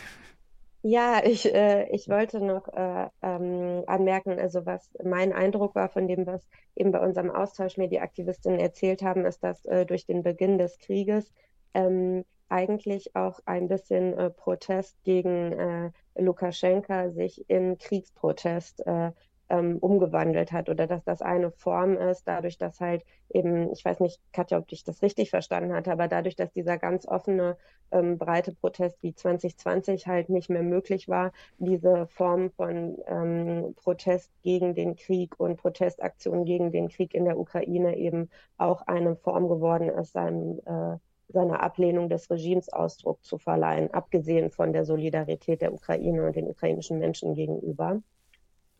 Ja, 0.85 1.23
ich, 1.25 1.47
äh, 1.55 1.89
ich 1.91 2.09
wollte 2.09 2.41
noch 2.41 2.67
äh, 2.69 3.09
ähm, 3.23 3.85
anmerken, 3.87 4.39
also 4.41 4.67
was 4.67 4.91
mein 5.05 5.33
Eindruck 5.33 5.77
war 5.77 5.89
von 5.89 6.09
dem, 6.09 6.27
was 6.27 6.45
eben 6.75 6.91
bei 6.91 6.99
unserem 6.99 7.31
Austausch 7.31 7.77
mir 7.77 7.89
die 7.89 8.01
Aktivistinnen 8.01 8.59
erzählt 8.59 9.03
haben, 9.03 9.25
ist, 9.25 9.45
dass 9.45 9.65
äh, 9.67 9.87
durch 9.87 10.07
den 10.07 10.25
Beginn 10.25 10.59
des 10.59 10.79
Krieges 10.79 11.33
ähm, 11.75 12.25
eigentlich 12.49 13.15
auch 13.15 13.39
ein 13.47 13.69
bisschen 13.69 14.19
äh, 14.19 14.31
Protest 14.31 15.03
gegen 15.05 15.53
äh, 15.53 15.91
Lukaschenka 16.17 17.11
sich 17.11 17.49
in 17.49 17.79
Kriegsprotest 17.79 18.85
äh, 18.85 19.13
ähm, 19.53 19.77
umgewandelt 19.79 20.51
hat 20.51 20.71
oder 20.71 20.87
dass 20.87 21.05
das 21.05 21.21
eine 21.21 21.51
Form 21.51 21.99
ist, 21.99 22.27
dadurch, 22.27 22.57
dass 22.57 22.81
halt 22.81 23.05
eben, 23.29 23.71
ich 23.71 23.85
weiß 23.85 24.01
nicht, 24.01 24.19
Katja, 24.33 24.57
ob 24.57 24.73
ich 24.73 24.83
das 24.83 25.03
richtig 25.03 25.29
verstanden 25.29 25.75
hatte, 25.75 25.93
aber 25.93 26.09
dadurch, 26.09 26.37
dass 26.37 26.51
dieser 26.53 26.79
ganz 26.79 27.07
offene, 27.07 27.59
ähm, 27.91 28.17
breite 28.17 28.53
Protest 28.55 29.03
wie 29.03 29.15
2020 29.15 30.07
halt 30.07 30.31
nicht 30.31 30.49
mehr 30.49 30.63
möglich 30.63 31.07
war, 31.07 31.33
diese 31.59 32.07
Form 32.07 32.51
von 32.53 32.97
ähm, 33.07 33.75
Protest 33.77 34.33
gegen 34.43 34.75
den 34.75 34.97
Krieg 34.97 35.39
und 35.39 35.59
Protestaktionen 35.59 36.47
gegen 36.47 36.73
den 36.73 36.89
Krieg 36.89 37.13
in 37.13 37.27
der 37.27 37.39
Ukraine 37.39 37.99
eben 37.99 38.31
auch 38.57 38.81
eine 38.87 39.17
Form 39.17 39.49
geworden 39.49 39.91
ist, 39.91 40.13
seinem 40.13 40.61
äh, 40.65 40.97
seiner 41.29 41.63
Ablehnung 41.63 42.09
des 42.11 42.31
Regimes 42.31 42.71
Ausdruck 42.71 43.25
zu 43.25 43.39
verleihen, 43.39 43.93
abgesehen 43.95 44.51
von 44.51 44.73
der 44.73 44.85
Solidarität 44.85 45.63
der 45.63 45.73
Ukraine 45.73 46.27
und 46.27 46.37
den 46.37 46.47
ukrainischen 46.47 46.99
Menschen 46.99 47.35
gegenüber. 47.35 48.03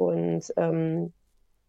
Und 0.07 0.53
ähm, 0.57 1.13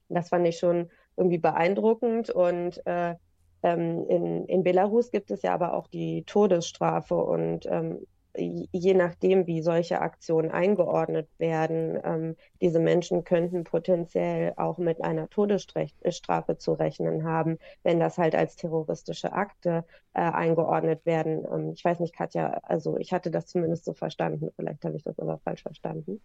das 0.09 0.29
fand 0.29 0.47
ich 0.47 0.57
schon 0.57 0.89
irgendwie 1.17 1.37
beeindruckend. 1.37 2.29
Und 2.29 2.85
äh, 2.85 3.15
ähm, 3.63 4.05
in, 4.07 4.45
in 4.45 4.63
Belarus 4.63 5.11
gibt 5.11 5.31
es 5.31 5.41
ja 5.41 5.53
aber 5.53 5.73
auch 5.73 5.87
die 5.87 6.23
Todesstrafe. 6.25 7.15
Und 7.15 7.65
ähm, 7.67 8.05
je 8.35 8.93
nachdem, 8.93 9.45
wie 9.45 9.61
solche 9.61 10.01
Aktionen 10.01 10.51
eingeordnet 10.51 11.29
werden, 11.37 11.99
ähm, 12.03 12.35
diese 12.61 12.79
Menschen 12.79 13.23
könnten 13.23 13.63
potenziell 13.63 14.53
auch 14.57 14.79
mit 14.79 15.03
einer 15.03 15.29
Todesstrafe 15.29 16.57
zu 16.57 16.73
rechnen 16.73 17.25
haben, 17.25 17.59
wenn 17.83 17.99
das 17.99 18.17
halt 18.17 18.33
als 18.35 18.55
terroristische 18.55 19.33
Akte 19.33 19.85
äh, 20.13 20.21
eingeordnet 20.21 21.05
werden. 21.05 21.45
Ähm, 21.51 21.71
ich 21.73 21.85
weiß 21.85 21.99
nicht, 21.99 22.15
Katja, 22.15 22.59
also 22.63 22.97
ich 22.97 23.13
hatte 23.13 23.29
das 23.29 23.45
zumindest 23.47 23.85
so 23.85 23.93
verstanden, 23.93 24.49
vielleicht 24.55 24.83
habe 24.83 24.95
ich 24.95 25.03
das 25.03 25.19
aber 25.19 25.37
falsch 25.39 25.61
verstanden. 25.61 26.19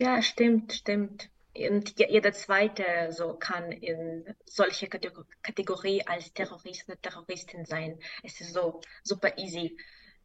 Ja, 0.00 0.22
stimmt, 0.22 0.72
stimmt. 0.72 1.30
Und 1.56 1.98
jeder 1.98 2.32
Zweite 2.32 2.84
so 3.10 3.34
kann 3.34 3.70
in 3.70 4.34
solche 4.44 4.88
Kategorie 4.88 6.02
als 6.06 6.32
Terrorist 6.32 6.88
oder 6.88 7.00
Terroristin 7.00 7.64
sein. 7.64 7.98
Es 8.22 8.40
ist 8.40 8.54
so 8.54 8.80
super 9.02 9.38
easy. 9.38 9.76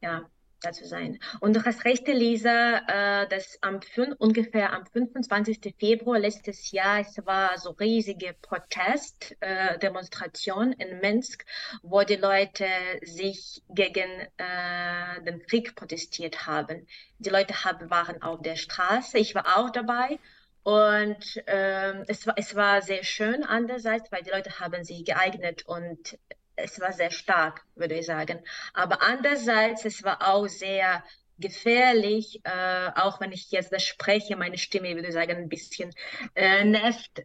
Ja, 0.01 0.29
dazu 0.61 0.85
sein. 0.85 1.19
Und 1.39 1.55
du 1.55 1.63
hast 1.63 1.85
recht, 1.85 2.05
Lisa, 2.07 2.79
äh, 2.87 3.27
dass 3.29 3.57
am 3.61 3.81
5, 3.81 4.15
ungefähr 4.17 4.73
am 4.73 4.85
25. 4.85 5.73
Februar 5.77 6.19
letztes 6.19 6.71
Jahr, 6.71 6.99
es 6.99 7.15
war 7.25 7.57
so 7.57 7.69
riesige 7.71 8.35
Protestdemonstration 8.41 10.73
äh, 10.73 10.85
in 10.85 10.99
Minsk, 10.99 11.45
wo 11.81 12.03
die 12.03 12.17
Leute 12.17 12.67
sich 13.01 13.63
gegen 13.69 14.27
äh, 14.37 15.23
den 15.25 15.41
Krieg 15.47 15.75
protestiert 15.75 16.45
haben. 16.45 16.85
Die 17.19 17.29
Leute 17.29 17.53
waren 17.89 18.21
auf 18.21 18.41
der 18.41 18.57
Straße, 18.57 19.17
ich 19.17 19.33
war 19.35 19.57
auch 19.57 19.69
dabei. 19.69 20.19
Und 20.63 21.41
ähm, 21.47 22.03
es, 22.07 22.27
war, 22.27 22.33
es 22.37 22.55
war 22.55 22.81
sehr 22.81 23.03
schön 23.03 23.43
andererseits, 23.43 24.11
weil 24.11 24.23
die 24.23 24.31
Leute 24.31 24.59
haben 24.59 24.83
sich 24.83 25.05
geeignet 25.05 25.63
und 25.65 26.17
es 26.55 26.79
war 26.79 26.91
sehr 26.91 27.11
stark, 27.11 27.65
würde 27.75 27.95
ich 27.95 28.05
sagen. 28.05 28.39
Aber 28.73 29.01
andererseits, 29.01 29.85
es 29.85 30.03
war 30.03 30.27
auch 30.27 30.47
sehr 30.47 31.03
gefährlich, 31.37 32.41
äh, 32.43 32.89
auch 32.95 33.21
wenn 33.21 33.31
ich 33.31 33.49
jetzt 33.51 33.71
das 33.71 33.83
spreche, 33.83 34.35
meine 34.35 34.57
Stimme, 34.57 34.93
würde 34.95 35.07
ich 35.07 35.13
sagen, 35.13 35.37
ein 35.37 35.49
bisschen 35.49 35.91
äh, 36.35 36.65
nervt. 36.65 37.23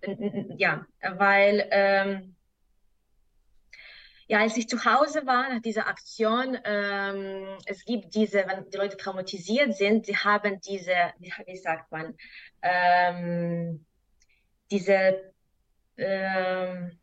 Ja, 0.57 0.87
weil 1.03 1.66
ähm, 1.70 2.37
ja, 4.27 4.40
als 4.40 4.57
ich 4.57 4.68
zu 4.68 4.85
Hause 4.85 5.27
war 5.27 5.53
nach 5.53 5.61
dieser 5.61 5.87
Aktion, 5.87 6.57
ähm, 6.64 7.59
es 7.66 7.85
gibt 7.85 8.14
diese, 8.14 8.44
wenn 8.47 8.70
die 8.70 8.77
Leute 8.77 8.97
traumatisiert 8.97 9.77
sind, 9.77 10.07
sie 10.07 10.16
haben 10.16 10.61
diese, 10.61 10.94
wie, 11.18 11.33
wie 11.47 11.57
sagt 11.57 11.92
man, 11.92 12.16
ähm, 12.64 13.85
diese 14.70 15.33
ähm, 15.96 16.98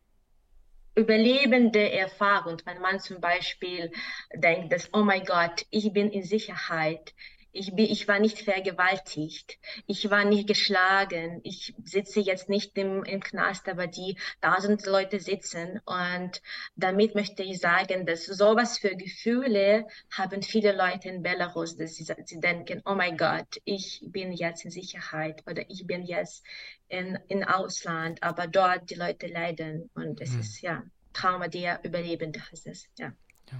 überlebende 0.95 1.91
Erfahrung, 1.91 2.57
wenn 2.65 2.81
man 2.81 2.99
zum 2.99 3.21
Beispiel 3.21 3.91
denkt, 4.35 4.73
dass, 4.73 4.93
oh 4.93 5.03
mein 5.03 5.23
Gott, 5.23 5.65
ich 5.69 5.93
bin 5.93 6.11
in 6.11 6.23
Sicherheit, 6.23 7.13
ich, 7.53 7.73
bin, 7.75 7.85
ich 7.85 8.07
war 8.07 8.19
nicht 8.19 8.39
vergewaltigt, 8.39 9.57
ich 9.87 10.09
war 10.09 10.25
nicht 10.25 10.47
geschlagen, 10.47 11.41
ich 11.43 11.73
sitze 11.83 12.19
jetzt 12.19 12.49
nicht 12.49 12.77
im, 12.77 13.03
im 13.03 13.19
Knast, 13.21 13.67
aber 13.67 13.87
die 13.87 14.17
tausend 14.41 14.85
Leute 14.85 15.19
sitzen. 15.19 15.79
Und 15.85 16.41
damit 16.75 17.15
möchte 17.15 17.43
ich 17.43 17.59
sagen, 17.59 18.05
dass 18.05 18.25
sowas 18.25 18.77
für 18.77 18.95
Gefühle 18.95 19.87
haben 20.11 20.41
viele 20.41 20.75
Leute 20.75 21.09
in 21.09 21.23
Belarus, 21.23 21.77
dass 21.77 21.95
sie, 21.95 22.05
sie 22.25 22.39
denken, 22.39 22.81
oh 22.85 22.95
mein 22.95 23.17
Gott, 23.17 23.57
ich 23.65 24.01
bin 24.05 24.31
jetzt 24.31 24.65
in 24.65 24.71
Sicherheit 24.71 25.43
oder 25.47 25.69
ich 25.69 25.85
bin 25.85 26.03
jetzt 26.03 26.45
in, 26.87 27.19
in 27.27 27.43
Ausland, 27.43 28.23
aber 28.23 28.47
dort 28.47 28.89
die 28.89 28.95
Leute 28.95 29.27
leiden 29.27 29.89
und 29.93 30.21
es 30.21 30.33
hm. 30.33 30.39
ist 30.39 30.61
ja 30.61 30.83
Trauma 31.13 31.47
der 31.47 31.83
Überlebende 31.83 32.39
heißt 32.51 32.67
es, 32.67 32.87
ja. 32.97 33.11
ja. 33.51 33.59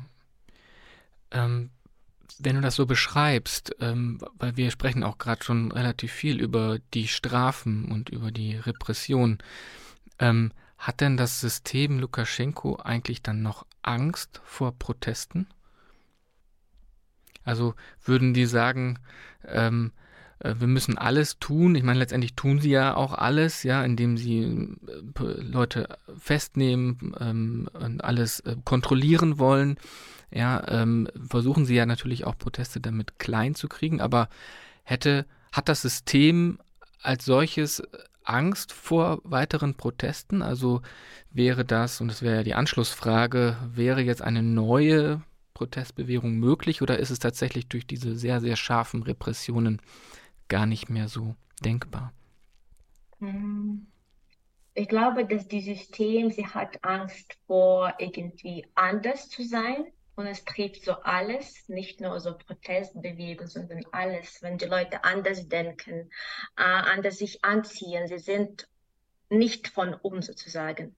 Ähm 1.32 1.71
wenn 2.39 2.56
du 2.56 2.62
das 2.62 2.76
so 2.76 2.86
beschreibst, 2.86 3.76
ähm, 3.80 4.20
weil 4.38 4.58
wir 4.58 4.72
sprechen 4.72 5.04
auch 5.04 5.17
gerade 5.17 5.44
schon 5.44 5.72
relativ 5.72 6.12
viel 6.12 6.39
über 6.39 6.80
die 6.94 7.08
Strafen 7.08 7.91
und 7.91 8.10
über 8.10 8.32
die 8.32 8.56
Repression, 8.56 9.39
ähm, 10.20 10.52
hat 10.78 11.02
denn 11.02 11.17
das 11.17 11.39
System 11.39 12.00
Lukaschenko 12.00 12.78
eigentlich 12.78 13.22
dann 13.22 13.41
noch 13.41 13.65
Angst 13.84 14.41
vor 14.44 14.72
Protesten? 14.78 15.48
Also 17.44 17.76
würden 18.04 18.34
die 18.34 18.46
sagen, 18.46 19.00
ähm, 19.46 19.91
äh, 20.39 20.56
wir 20.58 20.67
müssen 20.67 20.98
alles 20.98 21.39
tun. 21.39 21.76
Ich 21.76 21.84
meine, 21.84 22.00
letztendlich 22.00 22.36
tun 22.36 22.60
sie 22.60 22.72
ja 22.72 22.96
auch 22.96 23.13
alles, 23.13 23.63
ja, 23.63 23.84
indem 23.84 24.17
sie 24.17 24.44
äh, 24.44 25.41
Leute 25.41 25.98
festnehmen 26.17 27.15
ähm, 27.20 27.70
und 27.74 28.04
alles 28.04 28.39
äh, 28.41 28.56
kontrollieren 28.63 29.39
wollen 29.39 29.78
ja, 30.32 30.65
ähm, 30.67 31.08
versuchen 31.30 31.65
sie 31.65 31.76
ja 31.76 31.86
natürlich 31.86 32.26
auch 32.26 32.38
Proteste 32.38 32.80
damit 32.80 33.20
klein 33.20 33.56
zu 33.56 33.67
kriegen, 33.67 34.02
aber 34.02 34.30
hätte, 34.84 35.26
hat 35.52 35.70
das 35.70 35.82
System 35.82 36.60
als 37.02 37.26
solches 37.26 37.84
Angst 38.24 38.72
vor 38.72 39.20
weiteren 39.24 39.76
Protesten? 39.76 40.41
Also 40.41 40.82
wäre 41.32 41.65
das, 41.65 42.02
und 42.02 42.08
das 42.08 42.22
wäre 42.22 42.38
ja 42.38 42.44
die 42.44 42.54
Anschlussfrage, 42.54 43.58
wäre 43.74 44.02
jetzt 44.02 44.22
eine 44.22 44.44
neue 44.44 45.22
Protestbewegung 45.54 46.36
möglich 46.36 46.82
oder 46.82 46.98
ist 46.98 47.10
es 47.10 47.20
tatsächlich 47.20 47.67
durch 47.67 47.86
diese 47.86 48.15
sehr, 48.15 48.39
sehr 48.39 48.56
scharfen 48.56 49.04
Repressionen 49.04 49.82
gar 50.48 50.65
nicht 50.65 50.89
mehr 50.89 51.08
so 51.08 51.36
denkbar? 51.63 52.13
Hm. 53.20 53.88
Ich 54.74 54.88
glaube, 54.88 55.26
dass 55.26 55.50
die 55.50 55.62
System, 55.62 56.32
sie 56.32 56.48
hat 56.48 56.84
Angst 56.84 57.38
vor 57.46 57.94
irgendwie 58.00 58.65
anders 58.74 59.30
zu 59.30 59.44
sein 59.44 59.86
und 60.22 60.28
es 60.28 60.46
trifft 60.46 60.84
so 60.84 60.94
alles, 60.94 61.68
nicht 61.68 62.00
nur 62.00 62.20
so 62.20 62.38
Protestbewegung, 62.38 63.48
sondern 63.48 63.84
alles. 63.92 64.42
Wenn 64.42 64.58
die 64.58 64.66
Leute 64.66 65.04
anders 65.04 65.48
denken, 65.48 66.10
äh, 66.58 66.64
anders 66.64 67.18
sich 67.18 67.44
anziehen, 67.44 68.08
sie 68.08 68.20
sind 68.20 68.68
nicht 69.30 69.68
von 69.68 69.94
uns 69.94 70.28
sozusagen. 70.28 70.96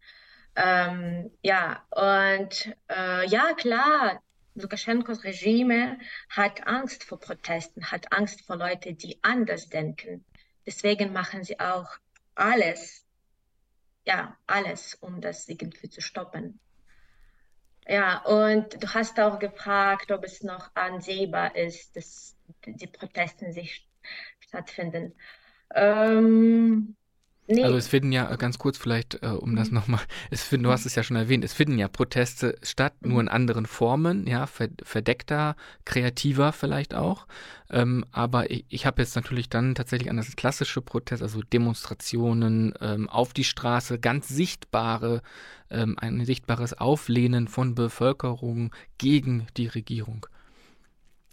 Ähm, 0.56 1.32
ja, 1.42 1.84
und 1.90 2.76
äh, 2.90 3.28
ja, 3.28 3.54
klar, 3.54 4.22
Lukaschenkos 4.56 5.24
Regime 5.24 5.98
hat 6.30 6.68
Angst 6.68 7.04
vor 7.04 7.20
Protesten, 7.20 7.92
hat 7.92 8.12
Angst 8.12 8.42
vor 8.46 8.58
Leuten, 8.58 8.98
die 8.98 9.18
anders 9.24 9.70
denken. 9.70 10.24
Deswegen 10.66 11.12
machen 11.12 11.44
sie 11.44 11.60
auch 11.60 11.90
alles, 12.36 13.06
ja, 14.06 14.38
alles, 14.46 14.96
um 14.96 15.22
das 15.22 15.48
irgendwie 15.50 15.90
zu 15.90 16.02
stoppen. 16.02 16.60
Ja, 17.88 18.24
und 18.26 18.82
du 18.82 18.88
hast 18.93 19.19
auch 19.19 19.39
gefragt, 19.39 20.12
ob 20.12 20.24
es 20.24 20.41
noch 20.43 20.72
ansehbar 20.76 21.56
ist, 21.56 21.96
dass 21.96 22.38
die 22.65 22.88
Proteste 22.88 23.52
sich 23.52 23.88
stattfinden. 24.39 25.13
Ähm, 25.76 26.96
Nee. 27.45 27.63
Also 27.63 27.75
es 27.75 27.88
finden 27.88 28.13
ja, 28.13 28.34
ganz 28.38 28.58
kurz 28.58 28.77
vielleicht, 28.77 29.21
äh, 29.21 29.27
um 29.27 29.56
das 29.56 29.69
mhm. 29.69 29.75
nochmal, 29.75 29.99
es 30.32 30.43
finden, 30.43 30.63
du 30.63 30.71
hast 30.71 30.86
es 30.86 30.95
ja 30.95 31.03
schon 31.03 31.17
erwähnt, 31.17 31.43
es 31.43 31.53
finden 31.53 31.77
ja 31.77 31.89
Proteste 31.89 32.56
statt, 32.63 32.93
mhm. 33.01 33.12
nur 33.12 33.21
in 33.21 33.27
anderen 33.27 33.65
Formen, 33.65 34.25
ja, 34.27 34.47
verdeckter, 34.47 35.58
kreativer 35.84 36.53
vielleicht 36.53 36.93
auch. 36.93 37.27
Ähm, 37.69 38.06
aber 38.12 38.49
ich, 38.49 38.65
ich 38.69 38.86
habe 38.86 39.01
jetzt 39.01 39.15
natürlich 39.15 39.49
dann 39.49 39.75
tatsächlich 39.75 40.10
an 40.10 40.17
das 40.17 40.36
klassische 40.38 40.82
Protest, 40.82 41.21
also 41.21 41.41
Demonstrationen 41.41 42.73
ähm, 42.79 43.10
auf 43.10 43.34
die 43.34 43.43
Straße, 43.43 43.99
ganz 43.99 44.29
sichtbare, 44.29 45.21
ähm, 45.69 45.97
ein 45.99 46.23
sichtbares 46.23 46.73
Auflehnen 46.73 47.49
von 47.49 47.75
Bevölkerung 47.75 48.73
gegen 48.97 49.47
die 49.58 49.67
Regierung. 49.67 50.27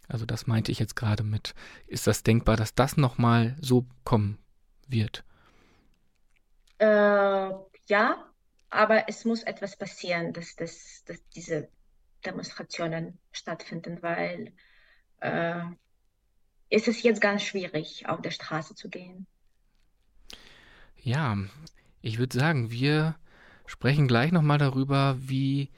Also 0.08 0.26
das 0.26 0.48
meinte 0.48 0.72
ich 0.72 0.80
jetzt 0.80 0.96
gerade 0.96 1.22
mit, 1.22 1.54
ist 1.86 2.08
das 2.08 2.24
denkbar, 2.24 2.56
dass 2.56 2.74
das 2.74 2.96
nochmal 2.96 3.56
so 3.60 3.86
kommen 4.02 4.38
wird? 4.88 5.22
Äh, 6.80 7.50
ja, 7.88 8.32
aber 8.70 9.08
es 9.08 9.26
muss 9.26 9.42
etwas 9.42 9.76
passieren, 9.76 10.32
dass, 10.32 10.56
dass, 10.56 11.04
dass 11.04 11.18
diese 11.36 11.68
Demonstrationen 12.24 13.18
stattfinden, 13.32 14.02
weil 14.02 14.52
äh, 15.20 15.60
es 16.70 16.88
ist 16.88 17.02
jetzt 17.02 17.20
ganz 17.20 17.42
schwierig, 17.42 18.08
auf 18.08 18.22
der 18.22 18.30
Straße 18.30 18.74
zu 18.74 18.88
gehen. 18.88 19.26
Ja, 20.96 21.36
ich 22.00 22.18
würde 22.18 22.38
sagen, 22.38 22.70
wir 22.70 23.16
sprechen 23.66 24.08
gleich 24.08 24.32
nochmal 24.32 24.58
darüber, 24.58 25.16
wie 25.18 25.70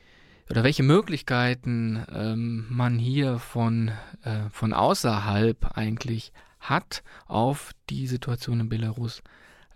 oder 0.50 0.62
welche 0.62 0.84
Möglichkeiten 0.84 2.04
ähm, 2.12 2.66
man 2.68 2.98
hier 2.98 3.40
von, 3.40 3.90
äh, 4.22 4.50
von 4.50 4.72
außerhalb 4.72 5.76
eigentlich 5.76 6.32
hat, 6.60 7.02
auf 7.26 7.72
die 7.90 8.06
Situation 8.06 8.60
in 8.60 8.68
Belarus 8.68 9.22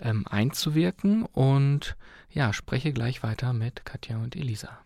ähm, 0.00 0.26
einzuwirken. 0.28 1.24
Und 1.24 1.96
ja, 2.30 2.52
spreche 2.52 2.92
gleich 2.92 3.22
weiter 3.22 3.52
mit 3.52 3.84
Katja 3.84 4.18
und 4.18 4.36
Elisa. 4.36 4.78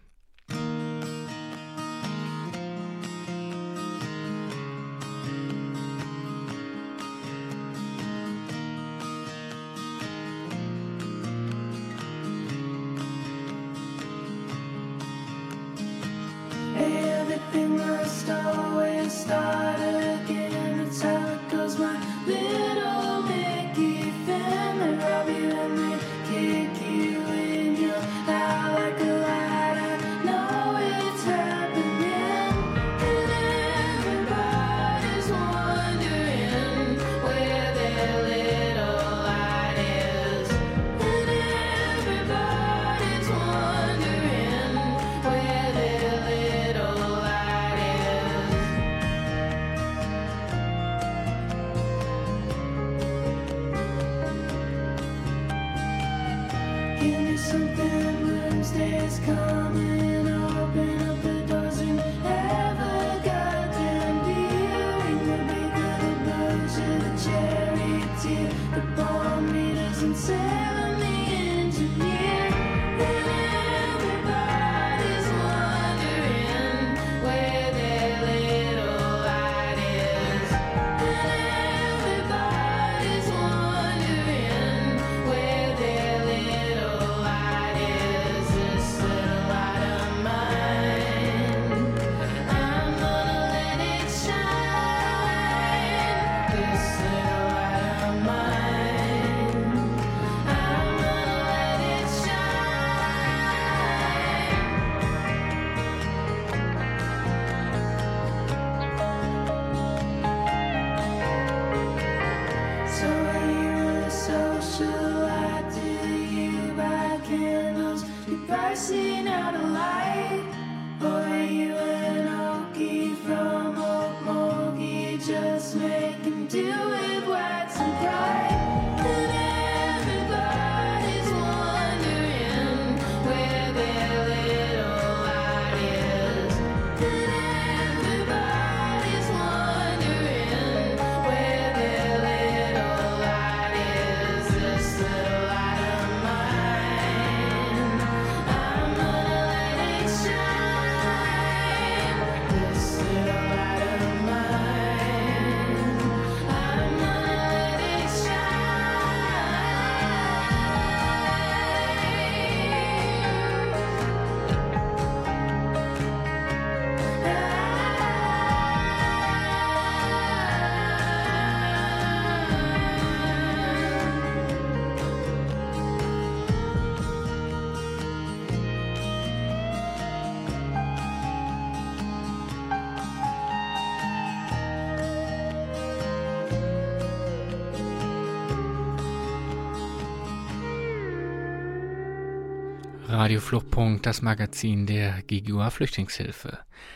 Radio 193.20 193.40
Fluchtpunkt, 193.40 194.06
das 194.06 194.22
Magazin 194.22 194.86
der 194.86 195.20
GGUA 195.20 195.68
Flüchtlingshilfe. 195.68 196.48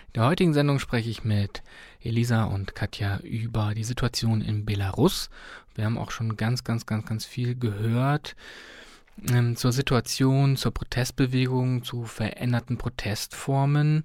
In 0.06 0.12
der 0.14 0.24
heutigen 0.24 0.54
Sendung 0.54 0.78
spreche 0.78 1.10
ich 1.10 1.22
mit 1.22 1.62
Elisa 2.00 2.44
und 2.44 2.74
Katja 2.74 3.18
über 3.18 3.74
die 3.74 3.84
Situation 3.84 4.40
in 4.40 4.64
Belarus. 4.64 5.28
Wir 5.74 5.84
haben 5.84 5.98
auch 5.98 6.10
schon 6.10 6.38
ganz, 6.38 6.64
ganz, 6.64 6.86
ganz, 6.86 7.04
ganz 7.04 7.26
viel 7.26 7.54
gehört 7.54 8.36
ähm, 9.30 9.54
zur 9.56 9.72
Situation, 9.72 10.56
zur 10.56 10.72
Protestbewegung, 10.72 11.84
zu 11.84 12.04
veränderten 12.04 12.78
Protestformen. 12.78 14.04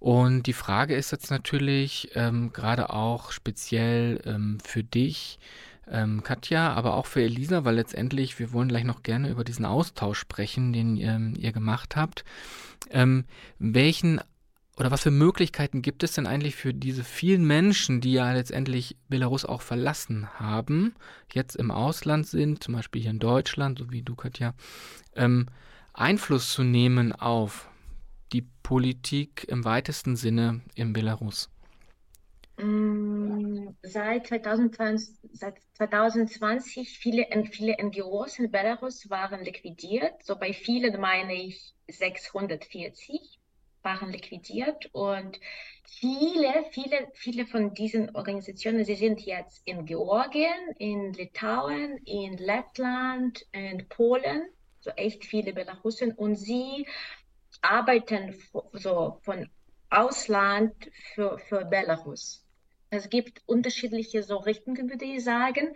Und 0.00 0.42
die 0.42 0.52
Frage 0.52 0.94
ist 0.94 1.12
jetzt 1.12 1.30
natürlich 1.30 2.10
ähm, 2.14 2.52
gerade 2.52 2.90
auch 2.90 3.32
speziell 3.32 4.20
ähm, 4.26 4.58
für 4.62 4.84
dich, 4.84 5.38
ähm, 5.90 6.22
Katja, 6.22 6.72
aber 6.72 6.94
auch 6.94 7.06
für 7.06 7.22
Elisa, 7.22 7.64
weil 7.64 7.76
letztendlich, 7.76 8.38
wir 8.38 8.52
wollen 8.52 8.68
gleich 8.68 8.84
noch 8.84 9.02
gerne 9.02 9.28
über 9.30 9.44
diesen 9.44 9.64
Austausch 9.64 10.18
sprechen, 10.18 10.72
den 10.72 10.96
ähm, 10.96 11.34
ihr 11.38 11.52
gemacht 11.52 11.96
habt. 11.96 12.24
Ähm, 12.90 13.24
welchen 13.58 14.20
oder 14.76 14.90
was 14.90 15.02
für 15.02 15.12
Möglichkeiten 15.12 15.82
gibt 15.82 16.02
es 16.02 16.12
denn 16.12 16.26
eigentlich 16.26 16.56
für 16.56 16.74
diese 16.74 17.04
vielen 17.04 17.46
Menschen, 17.46 18.00
die 18.00 18.12
ja 18.12 18.32
letztendlich 18.32 18.96
Belarus 19.08 19.44
auch 19.44 19.62
verlassen 19.62 20.28
haben, 20.34 20.94
jetzt 21.32 21.54
im 21.54 21.70
Ausland 21.70 22.26
sind, 22.26 22.62
zum 22.62 22.74
Beispiel 22.74 23.02
hier 23.02 23.12
in 23.12 23.20
Deutschland, 23.20 23.78
so 23.78 23.92
wie 23.92 24.02
du, 24.02 24.16
Katja, 24.16 24.54
ähm, 25.14 25.46
Einfluss 25.92 26.52
zu 26.52 26.64
nehmen 26.64 27.12
auf 27.12 27.68
die 28.32 28.42
Politik 28.64 29.46
im 29.48 29.64
weitesten 29.64 30.16
Sinne 30.16 30.62
in 30.74 30.92
Belarus? 30.92 31.50
Mm, 32.56 33.76
Seit 33.82 34.28
2020, 34.28 35.16
seit 35.32 35.56
2020 35.74 36.98
viele, 36.98 37.26
viele 37.50 37.76
NGOs 37.82 38.38
in 38.38 38.50
Belarus 38.50 39.10
waren 39.10 39.44
liquidiert. 39.44 40.22
So 40.24 40.36
bei 40.36 40.52
vielen 40.52 41.00
meine 41.00 41.34
ich 41.34 41.74
640 41.88 43.40
waren 43.82 44.10
liquidiert 44.10 44.88
und 44.94 45.38
viele, 45.84 46.64
viele, 46.70 47.10
viele 47.14 47.46
von 47.46 47.74
diesen 47.74 48.14
Organisationen, 48.16 48.84
sie 48.84 48.94
sind 48.94 49.20
jetzt 49.20 49.60
in 49.66 49.84
Georgien, 49.84 50.72
in 50.78 51.12
Litauen, 51.12 51.98
in 52.06 52.38
Lettland, 52.38 53.46
in 53.52 53.86
Polen, 53.88 54.48
so 54.80 54.90
echt 54.92 55.24
viele 55.26 55.52
Belarusen 55.52 56.12
und 56.12 56.36
sie 56.36 56.86
arbeiten 57.62 58.34
so 58.72 59.18
von 59.22 59.48
Ausland 59.90 60.74
für, 61.14 61.38
für 61.38 61.64
Belarus. 61.64 62.43
Es 62.96 63.10
gibt 63.10 63.42
unterschiedliche 63.46 64.22
so 64.22 64.36
Richtungen, 64.38 64.88
würde 64.88 65.04
ich 65.04 65.24
sagen. 65.24 65.74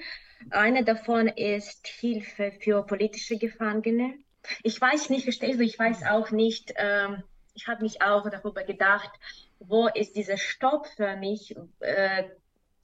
Eine 0.51 0.85
davon 0.85 1.29
ist 1.29 1.87
Hilfe 1.87 2.53
für 2.61 2.83
politische 2.85 3.39
Gefangene. 3.39 4.15
Ich 4.63 4.81
weiß 4.81 5.11
nicht, 5.11 5.25
verstehst 5.25 5.59
du, 5.59 5.65
ich 5.65 5.79
weiß 5.79 6.05
auch 6.05 6.31
nicht, 6.31 6.73
ähm, 6.77 7.23
ich 7.55 7.67
habe 7.67 7.83
mich 7.83 8.03
auch 8.03 8.29
darüber 8.31 8.63
gedacht, 8.63 9.11
wo 9.59 9.89
ist 9.89 10.15
dieser 10.15 10.37
Stopp 10.37 10.87
für 10.87 11.17
mich, 11.17 11.57
äh, 11.81 12.25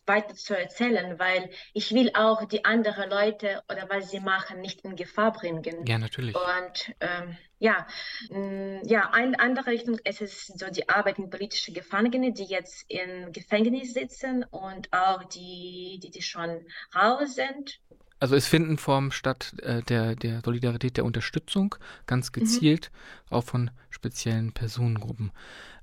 weiter 0.07 0.35
zu 0.35 0.57
erzählen, 0.57 1.19
weil 1.19 1.51
ich 1.73 1.93
will 1.93 2.11
auch 2.15 2.45
die 2.45 2.65
anderen 2.65 3.11
Leute 3.11 3.63
oder 3.71 3.89
was 3.89 4.11
sie 4.11 4.21
machen 4.21 4.61
nicht 4.61 4.83
in 4.83 4.97
Gefahr 4.97 5.33
bringen. 5.33 5.85
Ja, 5.87 5.99
natürlich. 5.99 6.35
Und 6.35 6.95
ähm, 7.01 7.37
ja, 7.59 7.87
mh, 8.31 8.83
ja, 8.85 9.11
eine 9.13 9.39
andere 9.41 9.71
Richtung 9.71 9.99
ist 10.05 10.21
es 10.21 10.47
so 10.49 10.67
die 10.69 10.89
Arbeit 10.89 11.19
mit 11.19 11.31
politischen 11.31 11.75
Gefangenen, 11.75 12.35
die 12.35 12.45
jetzt 12.45 12.85
im 12.89 13.33
Gefängnis 13.33 13.95
sitzen 13.95 14.45
und 14.45 14.93
auch 14.93 15.25
die, 15.25 15.99
die, 16.03 16.11
die 16.11 16.23
schon 16.23 16.67
raus 16.95 17.35
sind. 17.37 17.81
Also 18.21 18.37
es 18.37 18.47
finden 18.47 18.79
Formen 18.79 19.11
statt 19.11 19.55
äh, 19.63 19.83
der, 19.83 20.17
der 20.17 20.41
Solidarität, 20.43 20.97
der 20.97 21.05
Unterstützung, 21.05 21.75
ganz 22.07 22.33
gezielt, 22.33 22.91
auch 23.29 23.45
von 23.45 23.71
speziellen 23.91 24.53
Personengruppen. 24.53 25.33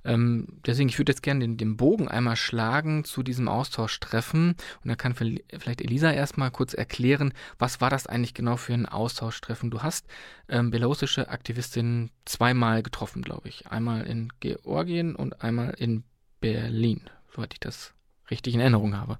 Ähm, 0.04 0.48
deswegen, 0.66 0.88
ich 0.88 0.98
würde 0.98 1.12
jetzt 1.12 1.22
gerne 1.22 1.40
den, 1.40 1.56
den 1.56 1.76
Bogen 1.76 2.08
einmal 2.08 2.36
schlagen 2.36 3.04
zu 3.04 3.22
diesem 3.22 3.48
Austauschtreffen. 3.48 4.56
Und 4.82 4.88
da 4.88 4.96
kann 4.96 5.14
vielleicht 5.14 5.80
Elisa 5.80 6.10
erstmal 6.10 6.50
kurz 6.50 6.74
erklären, 6.74 7.32
was 7.58 7.80
war 7.80 7.90
das 7.90 8.06
eigentlich 8.06 8.34
genau 8.34 8.56
für 8.56 8.74
ein 8.74 8.86
Austauschtreffen? 8.86 9.70
Du 9.70 9.82
hast 9.82 10.06
ähm, 10.48 10.70
belarussische 10.70 11.28
Aktivistinnen 11.28 12.10
zweimal 12.24 12.82
getroffen, 12.82 13.22
glaube 13.22 13.48
ich. 13.48 13.68
Einmal 13.68 14.06
in 14.06 14.32
Georgien 14.40 15.14
und 15.14 15.42
einmal 15.42 15.74
in 15.78 16.04
Berlin, 16.40 17.02
soweit 17.34 17.52
ich 17.54 17.60
das 17.60 17.94
richtig 18.30 18.54
in 18.54 18.60
Erinnerung 18.60 18.96
habe. 18.96 19.18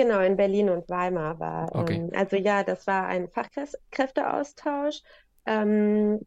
Genau, 0.00 0.20
in 0.20 0.34
Berlin 0.34 0.70
und 0.70 0.88
Weimar 0.88 1.38
war. 1.40 1.76
Okay. 1.76 1.96
Ähm, 1.96 2.10
also 2.14 2.36
ja, 2.36 2.64
das 2.64 2.86
war 2.86 3.06
ein 3.06 3.28
Fachkräfteaustausch 3.28 5.02
ähm, 5.44 6.20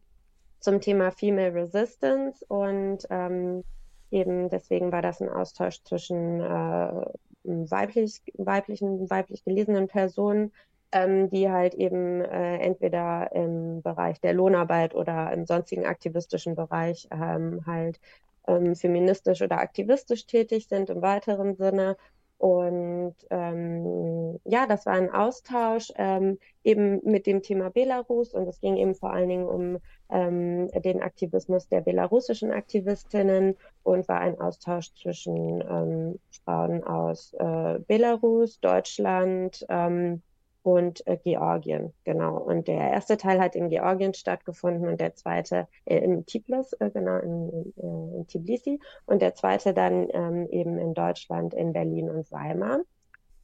zum 0.60 0.80
Thema 0.80 1.10
Female 1.10 1.52
Resistance 1.52 2.44
und 2.46 2.98
ähm, 3.10 3.64
eben 4.12 4.48
deswegen 4.48 4.92
war 4.92 5.02
das 5.02 5.20
ein 5.20 5.28
Austausch 5.28 5.82
zwischen 5.82 6.40
äh, 6.40 7.04
weiblich, 7.42 8.22
weiblichen, 8.34 9.10
weiblich 9.10 9.44
gelesenen 9.44 9.88
Personen, 9.88 10.52
ähm, 10.92 11.28
die 11.30 11.50
halt 11.50 11.74
eben 11.74 12.20
äh, 12.20 12.58
entweder 12.58 13.32
im 13.32 13.82
Bereich 13.82 14.20
der 14.20 14.34
Lohnarbeit 14.34 14.94
oder 14.94 15.32
im 15.32 15.46
sonstigen 15.46 15.84
aktivistischen 15.84 16.54
Bereich 16.54 17.08
ähm, 17.10 17.66
halt 17.66 17.98
ähm, 18.46 18.76
feministisch 18.76 19.42
oder 19.42 19.58
aktivistisch 19.58 20.26
tätig 20.26 20.68
sind 20.68 20.90
im 20.90 21.02
weiteren 21.02 21.56
Sinne. 21.56 21.96
Und 22.44 23.14
ähm, 23.30 24.38
ja, 24.44 24.66
das 24.66 24.84
war 24.84 24.92
ein 24.92 25.10
Austausch 25.10 25.90
ähm, 25.96 26.38
eben 26.62 27.00
mit 27.02 27.26
dem 27.26 27.40
Thema 27.40 27.70
Belarus. 27.70 28.34
Und 28.34 28.46
es 28.46 28.60
ging 28.60 28.76
eben 28.76 28.94
vor 28.94 29.14
allen 29.14 29.30
Dingen 29.30 29.46
um 29.46 29.78
ähm, 30.10 30.68
den 30.82 31.00
Aktivismus 31.00 31.68
der 31.68 31.80
belarussischen 31.80 32.50
Aktivistinnen 32.50 33.56
und 33.82 34.06
war 34.08 34.20
ein 34.20 34.38
Austausch 34.38 34.92
zwischen 34.92 35.62
ähm, 35.62 36.18
Frauen 36.44 36.84
aus 36.84 37.32
äh, 37.32 37.78
Belarus, 37.86 38.60
Deutschland 38.60 39.64
ähm, 39.70 40.20
und 40.64 41.06
äh, 41.06 41.18
Georgien, 41.18 41.92
genau. 42.04 42.38
Und 42.38 42.68
der 42.68 42.90
erste 42.90 43.18
Teil 43.18 43.38
hat 43.38 43.54
in 43.54 43.68
Georgien 43.68 44.14
stattgefunden 44.14 44.88
und 44.88 44.98
der 44.98 45.14
zweite 45.14 45.68
äh, 45.84 45.98
in 45.98 46.24
Tiflis, 46.24 46.72
äh, 46.80 46.90
genau, 46.90 47.18
in, 47.18 47.50
in, 47.50 47.74
äh, 47.76 48.16
in 48.16 48.26
Tbilisi 48.26 48.80
und 49.04 49.20
der 49.20 49.34
zweite 49.34 49.74
dann 49.74 50.08
ähm, 50.10 50.48
eben 50.50 50.78
in 50.78 50.94
Deutschland, 50.94 51.52
in 51.52 51.74
Berlin 51.74 52.08
und 52.08 52.32
Weimar. 52.32 52.80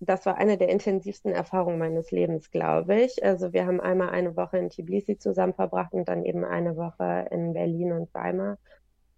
Das 0.00 0.24
war 0.24 0.38
eine 0.38 0.56
der 0.56 0.70
intensivsten 0.70 1.30
Erfahrungen 1.30 1.78
meines 1.78 2.10
Lebens, 2.10 2.50
glaube 2.50 3.02
ich. 3.02 3.22
Also 3.22 3.52
wir 3.52 3.66
haben 3.66 3.82
einmal 3.82 4.08
eine 4.08 4.34
Woche 4.34 4.56
in 4.56 4.70
Tbilisi 4.70 5.18
zusammen 5.18 5.52
verbracht 5.52 5.92
und 5.92 6.08
dann 6.08 6.24
eben 6.24 6.46
eine 6.46 6.74
Woche 6.78 7.28
in 7.30 7.52
Berlin 7.52 7.92
und 7.92 8.14
Weimar. 8.14 8.56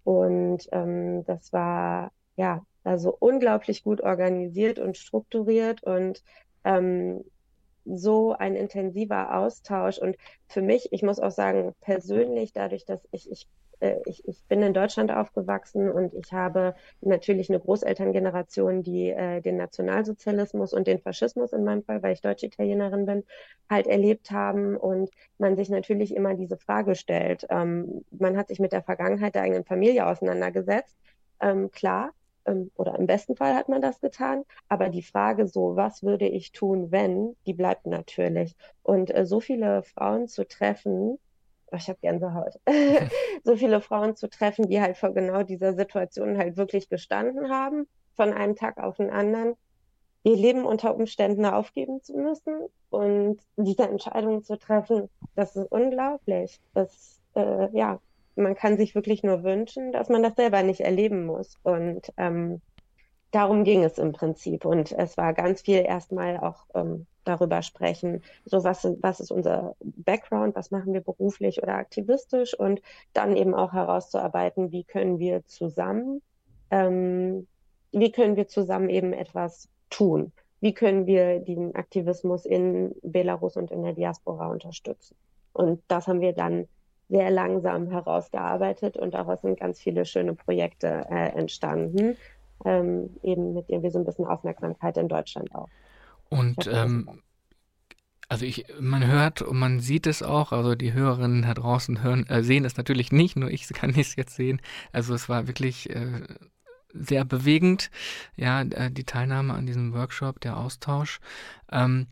Und 0.02 0.68
ähm, 0.72 1.24
das 1.24 1.52
war 1.52 2.10
ja 2.34 2.66
also 2.82 3.16
unglaublich 3.16 3.84
gut 3.84 4.00
organisiert 4.00 4.80
und 4.80 4.96
strukturiert 4.96 5.84
und 5.84 6.24
ähm, 6.64 7.24
so 7.84 8.32
ein 8.32 8.54
intensiver 8.54 9.36
Austausch. 9.36 9.98
Und 9.98 10.16
für 10.48 10.62
mich, 10.62 10.92
ich 10.92 11.02
muss 11.02 11.18
auch 11.18 11.30
sagen, 11.30 11.74
persönlich, 11.80 12.52
dadurch, 12.52 12.84
dass 12.84 13.00
ich, 13.10 13.30
ich, 13.30 13.48
äh, 13.80 13.96
ich, 14.06 14.26
ich 14.26 14.44
bin 14.48 14.62
in 14.62 14.74
Deutschland 14.74 15.10
aufgewachsen 15.10 15.90
und 15.90 16.14
ich 16.14 16.32
habe 16.32 16.74
natürlich 17.00 17.50
eine 17.50 17.60
Großelterngeneration, 17.60 18.82
die 18.82 19.10
äh, 19.10 19.40
den 19.40 19.56
Nationalsozialismus 19.56 20.72
und 20.72 20.86
den 20.86 21.00
Faschismus 21.00 21.52
in 21.52 21.64
meinem 21.64 21.82
Fall, 21.82 22.02
weil 22.02 22.12
ich 22.12 22.20
Deutsch-Italienerin 22.20 23.06
bin, 23.06 23.24
halt 23.68 23.86
erlebt 23.86 24.30
haben 24.30 24.76
und 24.76 25.10
man 25.38 25.56
sich 25.56 25.68
natürlich 25.68 26.14
immer 26.14 26.34
diese 26.34 26.56
Frage 26.56 26.94
stellt. 26.94 27.46
Ähm, 27.50 28.04
man 28.10 28.36
hat 28.36 28.48
sich 28.48 28.60
mit 28.60 28.72
der 28.72 28.82
Vergangenheit 28.82 29.34
der 29.34 29.42
eigenen 29.42 29.64
Familie 29.64 30.06
auseinandergesetzt. 30.06 30.96
Ähm, 31.40 31.70
klar, 31.72 32.12
oder 32.76 32.98
im 32.98 33.06
besten 33.06 33.36
Fall 33.36 33.54
hat 33.54 33.68
man 33.68 33.80
das 33.80 34.00
getan. 34.00 34.44
Aber 34.68 34.88
die 34.88 35.02
Frage 35.02 35.46
so, 35.46 35.76
was 35.76 36.02
würde 36.02 36.26
ich 36.26 36.52
tun, 36.52 36.90
wenn, 36.90 37.36
die 37.46 37.54
bleibt 37.54 37.86
natürlich. 37.86 38.56
Und 38.82 39.14
äh, 39.14 39.26
so 39.26 39.40
viele 39.40 39.82
Frauen 39.82 40.28
zu 40.28 40.46
treffen, 40.46 41.18
oh, 41.70 41.76
ich 41.76 41.88
habe 41.88 41.98
Gänsehaut, 42.02 42.58
so 43.44 43.56
viele 43.56 43.80
Frauen 43.80 44.16
zu 44.16 44.28
treffen, 44.28 44.68
die 44.68 44.80
halt 44.80 44.96
vor 44.96 45.12
genau 45.14 45.42
dieser 45.42 45.74
Situation 45.74 46.38
halt 46.38 46.56
wirklich 46.56 46.88
gestanden 46.88 47.50
haben, 47.50 47.86
von 48.14 48.32
einem 48.32 48.56
Tag 48.56 48.78
auf 48.78 48.96
den 48.96 49.10
anderen, 49.10 49.54
ihr 50.24 50.36
Leben 50.36 50.64
unter 50.64 50.94
Umständen 50.94 51.44
aufgeben 51.46 52.02
zu 52.02 52.16
müssen 52.16 52.68
und 52.90 53.40
diese 53.56 53.88
Entscheidung 53.88 54.44
zu 54.44 54.56
treffen, 54.56 55.08
das 55.34 55.56
ist 55.56 55.70
unglaublich. 55.70 56.60
Das, 56.74 57.20
äh, 57.34 57.76
ja, 57.76 57.98
man 58.36 58.54
kann 58.54 58.76
sich 58.76 58.94
wirklich 58.94 59.22
nur 59.22 59.42
wünschen, 59.42 59.92
dass 59.92 60.08
man 60.08 60.22
das 60.22 60.36
selber 60.36 60.62
nicht 60.62 60.80
erleben 60.80 61.26
muss. 61.26 61.58
Und 61.62 62.12
ähm, 62.16 62.60
darum 63.30 63.64
ging 63.64 63.82
es 63.84 63.98
im 63.98 64.12
Prinzip. 64.12 64.64
Und 64.64 64.92
es 64.92 65.16
war 65.16 65.32
ganz 65.34 65.62
viel 65.62 65.84
erstmal 65.84 66.38
auch 66.38 66.66
ähm, 66.74 67.06
darüber 67.24 67.62
sprechen, 67.62 68.22
so 68.44 68.64
was, 68.64 68.84
was 69.00 69.20
ist 69.20 69.30
unser 69.30 69.76
Background, 69.80 70.54
was 70.56 70.70
machen 70.70 70.92
wir 70.92 71.00
beruflich 71.00 71.62
oder 71.62 71.74
aktivistisch 71.74 72.54
und 72.54 72.82
dann 73.12 73.36
eben 73.36 73.54
auch 73.54 73.72
herauszuarbeiten, 73.72 74.72
wie 74.72 74.84
können 74.84 75.18
wir 75.18 75.44
zusammen, 75.46 76.20
ähm, 76.70 77.46
wie 77.92 78.10
können 78.10 78.36
wir 78.36 78.48
zusammen 78.48 78.88
eben 78.88 79.12
etwas 79.12 79.68
tun? 79.90 80.32
Wie 80.60 80.74
können 80.74 81.06
wir 81.06 81.40
den 81.40 81.74
Aktivismus 81.74 82.46
in 82.46 82.94
Belarus 83.02 83.56
und 83.56 83.70
in 83.70 83.82
der 83.82 83.92
Diaspora 83.94 84.48
unterstützen? 84.48 85.16
Und 85.52 85.82
das 85.88 86.06
haben 86.06 86.20
wir 86.20 86.32
dann 86.32 86.68
sehr 87.12 87.30
langsam 87.30 87.90
herausgearbeitet 87.90 88.96
und 88.96 89.12
daraus 89.12 89.42
sind 89.42 89.60
ganz 89.60 89.78
viele 89.78 90.06
schöne 90.06 90.34
Projekte 90.34 91.06
äh, 91.10 91.28
entstanden, 91.38 92.16
ähm, 92.64 93.10
eben 93.22 93.52
mit 93.52 93.68
denen 93.68 93.82
wir 93.82 93.90
so 93.90 93.98
ein 93.98 94.06
bisschen 94.06 94.24
Aufmerksamkeit 94.24 94.96
in 94.96 95.08
Deutschland 95.08 95.54
auch. 95.54 95.68
Und 96.30 96.66
ähm, 96.72 97.20
also 98.30 98.46
ich, 98.46 98.64
man 98.80 99.06
hört 99.06 99.42
und 99.42 99.58
man 99.58 99.80
sieht 99.80 100.06
es 100.06 100.22
auch, 100.22 100.52
also 100.52 100.74
die 100.74 100.94
Hörerinnen 100.94 101.42
da 101.42 101.52
draußen 101.52 102.02
hören, 102.02 102.26
äh, 102.28 102.42
sehen 102.42 102.64
es 102.64 102.78
natürlich 102.78 103.12
nicht, 103.12 103.36
nur 103.36 103.50
ich 103.50 103.68
kann 103.74 103.90
es 103.90 104.16
jetzt 104.16 104.34
sehen. 104.34 104.62
Also 104.90 105.14
es 105.14 105.28
war 105.28 105.46
wirklich 105.46 105.90
äh, 105.90 106.22
sehr 106.94 107.26
bewegend, 107.26 107.90
ja, 108.36 108.62
äh, 108.62 108.90
die 108.90 109.04
Teilnahme 109.04 109.52
an 109.52 109.66
diesem 109.66 109.92
Workshop, 109.92 110.40
der 110.40 110.56
Austausch. 110.56 111.20
Ähm, 111.70 112.06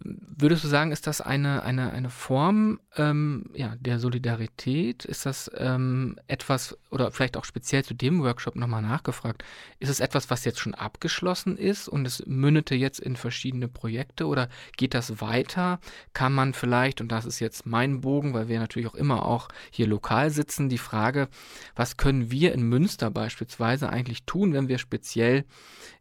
Würdest 0.00 0.64
du 0.64 0.68
sagen, 0.68 0.90
ist 0.90 1.06
das 1.06 1.20
eine, 1.20 1.62
eine, 1.62 1.92
eine 1.92 2.10
Form 2.10 2.80
ähm, 2.96 3.46
ja, 3.54 3.76
der 3.76 4.00
Solidarität? 4.00 5.04
Ist 5.04 5.24
das 5.24 5.48
ähm, 5.56 6.18
etwas, 6.26 6.76
oder 6.90 7.12
vielleicht 7.12 7.36
auch 7.36 7.44
speziell 7.44 7.84
zu 7.84 7.94
dem 7.94 8.20
Workshop 8.22 8.56
nochmal 8.56 8.82
nachgefragt, 8.82 9.44
ist 9.78 9.90
es 9.90 10.00
etwas, 10.00 10.30
was 10.30 10.44
jetzt 10.44 10.58
schon 10.58 10.74
abgeschlossen 10.74 11.56
ist 11.56 11.88
und 11.88 12.06
es 12.06 12.26
mündete 12.26 12.74
jetzt 12.74 12.98
in 12.98 13.14
verschiedene 13.14 13.68
Projekte 13.68 14.26
oder 14.26 14.48
geht 14.76 14.94
das 14.94 15.20
weiter? 15.20 15.78
Kann 16.12 16.32
man 16.32 16.54
vielleicht, 16.54 17.00
und 17.00 17.12
das 17.12 17.24
ist 17.24 17.38
jetzt 17.38 17.64
mein 17.64 18.00
Bogen, 18.00 18.34
weil 18.34 18.48
wir 18.48 18.58
natürlich 18.58 18.88
auch 18.88 18.96
immer 18.96 19.24
auch 19.24 19.48
hier 19.70 19.86
lokal 19.86 20.30
sitzen, 20.30 20.68
die 20.68 20.78
Frage, 20.78 21.28
was 21.76 21.96
können 21.96 22.32
wir 22.32 22.52
in 22.52 22.68
Münster 22.68 23.12
beispielsweise 23.12 23.88
eigentlich 23.90 24.24
tun, 24.24 24.54
wenn 24.54 24.66
wir 24.66 24.78
speziell 24.78 25.44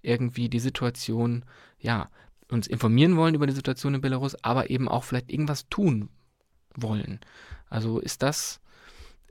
irgendwie 0.02 0.50
die 0.50 0.60
Situation, 0.60 1.46
ja, 1.80 2.10
uns 2.54 2.68
informieren 2.68 3.18
wollen 3.18 3.36
über 3.36 3.48
die 3.48 3.54
Situation 3.54 3.96
in 3.96 4.02
Belarus, 4.02 4.36
aber 4.44 4.70
eben 4.70 4.88
auch 4.88 5.04
vielleicht 5.04 5.32
irgendwas 5.32 5.68
tun 5.70 6.10
wollen. 6.76 7.20
Also 7.70 8.00
ist 8.00 8.24
das, 8.24 8.62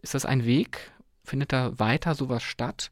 ist 0.01 0.14
das 0.14 0.27
ein 0.27 0.45
Weg? 0.45 0.93
Findet 1.25 1.53
da 1.53 1.79
weiter 1.79 2.14
sowas 2.14 2.43
statt? 2.43 2.91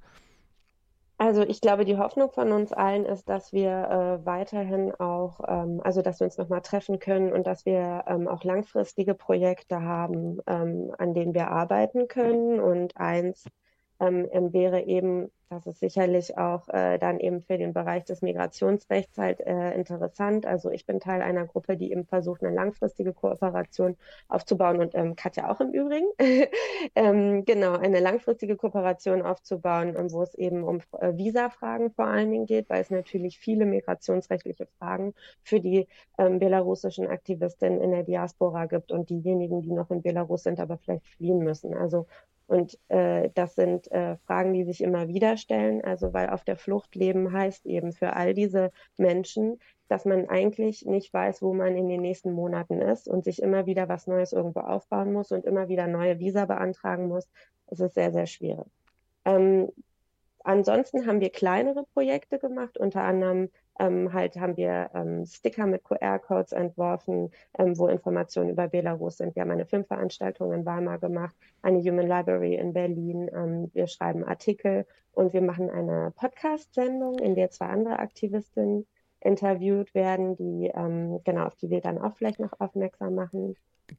Also 1.21 1.43
ich 1.43 1.61
glaube, 1.61 1.85
die 1.85 1.99
Hoffnung 1.99 2.31
von 2.31 2.51
uns 2.51 2.73
allen 2.73 3.05
ist, 3.05 3.29
dass 3.29 3.53
wir 3.53 3.71
äh, 3.71 4.25
weiterhin 4.25 4.95
auch, 4.95 5.41
ähm, 5.47 5.83
also 5.85 6.01
dass 6.01 6.19
wir 6.19 6.25
uns 6.25 6.39
nochmal 6.39 6.63
treffen 6.63 6.99
können 6.99 7.31
und 7.31 7.47
dass 7.47 7.67
wir 7.67 8.05
ähm, 8.07 8.27
auch 8.27 8.43
langfristige 8.43 9.15
Projekte 9.15 9.83
haben, 9.83 10.41
ähm, 10.47 10.95
an 10.97 11.13
denen 11.13 11.35
wir 11.35 11.49
arbeiten 11.49 12.09
können. 12.09 12.59
Und 12.59 12.97
eins 12.97 13.45
ähm, 14.01 14.27
ähm, 14.33 14.53
wäre 14.53 14.83
eben, 14.83 15.31
das 15.51 15.67
ist 15.67 15.81
sicherlich 15.81 16.39
auch 16.39 16.69
äh, 16.69 16.99
dann 16.99 17.21
eben 17.21 17.43
für 17.43 17.59
den 17.59 17.73
Bereich 17.73 18.05
des 18.05 18.23
Migrationsrechts 18.23 19.19
halt 19.19 19.41
äh, 19.41 19.75
interessant. 19.75 20.47
Also 20.47 20.71
ich 20.71 20.87
bin 20.87 21.01
Teil 21.01 21.23
einer 21.23 21.47
Gruppe, 21.47 21.77
die 21.77 21.93
eben 21.93 22.07
versucht, 22.07 22.43
eine 22.43 22.55
langfristige 22.55 23.13
Kooperation 23.13 23.97
aufzubauen 24.29 24.81
und 24.81 24.95
ähm, 24.95 25.17
Katja 25.17 25.51
auch 25.51 25.61
im 25.61 25.73
Übrigen. 25.73 26.07
ähm, 26.95 27.45
genau, 27.45 27.77
eine 27.77 28.01
langfristige 28.01 28.57
Kooperation 28.57 29.23
aufzubauen, 29.23 29.95
ähm, 29.99 30.11
wo 30.13 30.23
es 30.23 30.35
eben 30.35 30.63
um 30.65 30.81
äh, 30.99 31.17
Visa-Fragen 31.17 31.91
vor 31.91 32.07
allen 32.07 32.31
Dingen 32.31 32.47
geht, 32.47 32.71
weil 32.71 32.81
es 32.81 32.91
natürlich 32.91 33.39
viele 33.39 33.67
migrationsrechtliche 33.67 34.67
Fragen 34.79 35.15
für 35.43 35.61
die 35.61 35.89
ähm, 36.17 36.39
belarussischen 36.39 37.07
Aktivistinnen 37.07 37.81
in 37.83 37.91
der 37.91 38.05
Diaspora 38.05 38.67
gibt 38.67 38.93
und 38.93 39.11
diejenigen, 39.11 39.63
die 39.63 39.73
noch 39.73 39.91
in 39.91 40.03
Belarus 40.03 40.45
sind, 40.45 40.61
aber 40.61 40.79
vielleicht 40.79 41.07
fliehen 41.07 41.39
müssen. 41.39 41.75
Also 41.75 42.07
und 42.51 42.77
äh, 42.89 43.31
das 43.35 43.55
sind 43.55 43.91
äh, 43.93 44.17
Fragen, 44.27 44.53
die 44.53 44.65
sich 44.65 44.81
immer 44.81 45.07
wieder 45.07 45.37
stellen. 45.37 45.85
Also 45.85 46.13
weil 46.13 46.31
auf 46.31 46.43
der 46.43 46.57
Flucht 46.57 46.97
leben 46.97 47.33
heißt 47.33 47.65
eben 47.65 47.93
für 47.93 48.17
all 48.17 48.35
diese 48.35 48.73
Menschen, 48.97 49.61
dass 49.87 50.05
man 50.05 50.29
eigentlich 50.29 50.85
nicht 50.85 51.15
weiß, 51.15 51.43
wo 51.43 51.55
man 51.55 51.77
in 51.77 51.89
den 51.89 52.01
nächsten 52.01 52.33
Monaten 52.33 52.83
ist 52.83 53.07
und 53.07 53.23
sich 53.23 53.41
immer 53.41 53.67
wieder 53.67 53.89
was 53.89 54.09
Neues 54.09 54.33
irgendwo 54.33 54.61
aufbauen 54.61 55.13
muss 55.13 55.31
und 55.31 55.45
immer 55.45 55.69
wieder 55.69 55.87
neue 55.87 56.19
Visa 56.19 56.45
beantragen 56.45 57.07
muss. 57.07 57.29
Es 57.69 57.79
ist 57.79 57.95
sehr, 57.95 58.11
sehr 58.11 58.27
schwierig. 58.27 58.67
Ähm, 59.25 59.69
ansonsten 60.43 61.07
haben 61.07 61.21
wir 61.21 61.31
kleinere 61.31 61.85
Projekte 61.95 62.41
gemacht, 62.41 62.79
unter 62.79 63.03
anderem 63.03 63.51
ähm, 63.81 64.13
halt 64.13 64.37
haben 64.37 64.57
wir 64.57 64.91
ähm, 64.95 65.25
Sticker 65.27 65.67
mit 65.67 65.83
QR-Codes 65.85 66.53
entworfen, 66.53 67.31
ähm, 67.59 67.77
wo 67.79 67.89
Informationen 67.89 68.51
über 68.51 68.69
Belarus 68.69 69.17
sind. 69.17 69.35
Wir 69.35 69.43
haben 69.43 69.51
eine 69.51 69.67
Filmveranstaltung 69.67 70.53
in 70.53 70.67
Weimar 70.67 70.99
gemacht, 70.99 71.35
eine 71.63 71.81
Human 71.81 72.07
Library 72.07 72.55
in 72.57 72.73
Berlin. 72.73 73.31
Ähm, 73.35 73.71
wir 73.73 73.87
schreiben 73.87 74.25
Artikel 74.25 74.87
und 75.13 75.33
wir 75.33 75.43
machen 75.43 75.71
eine 75.71 76.13
Podcast-Sendung, 76.17 77.19
in 77.19 77.35
der 77.35 77.51
zwei 77.51 77.67
andere 77.67 77.99
Aktivistinnen 77.99 78.87
interviewt 79.21 79.95
werden, 79.95 80.37
die 80.37 80.71
ähm, 80.75 81.21
genau 81.25 81.47
auf 81.47 81.57
die 81.57 81.71
wir 81.71 81.81
dann 81.81 81.99
auch 81.99 82.15
vielleicht 82.17 82.41
noch 82.41 82.59
aufmerksam 82.61 83.15
machen. 83.15 83.57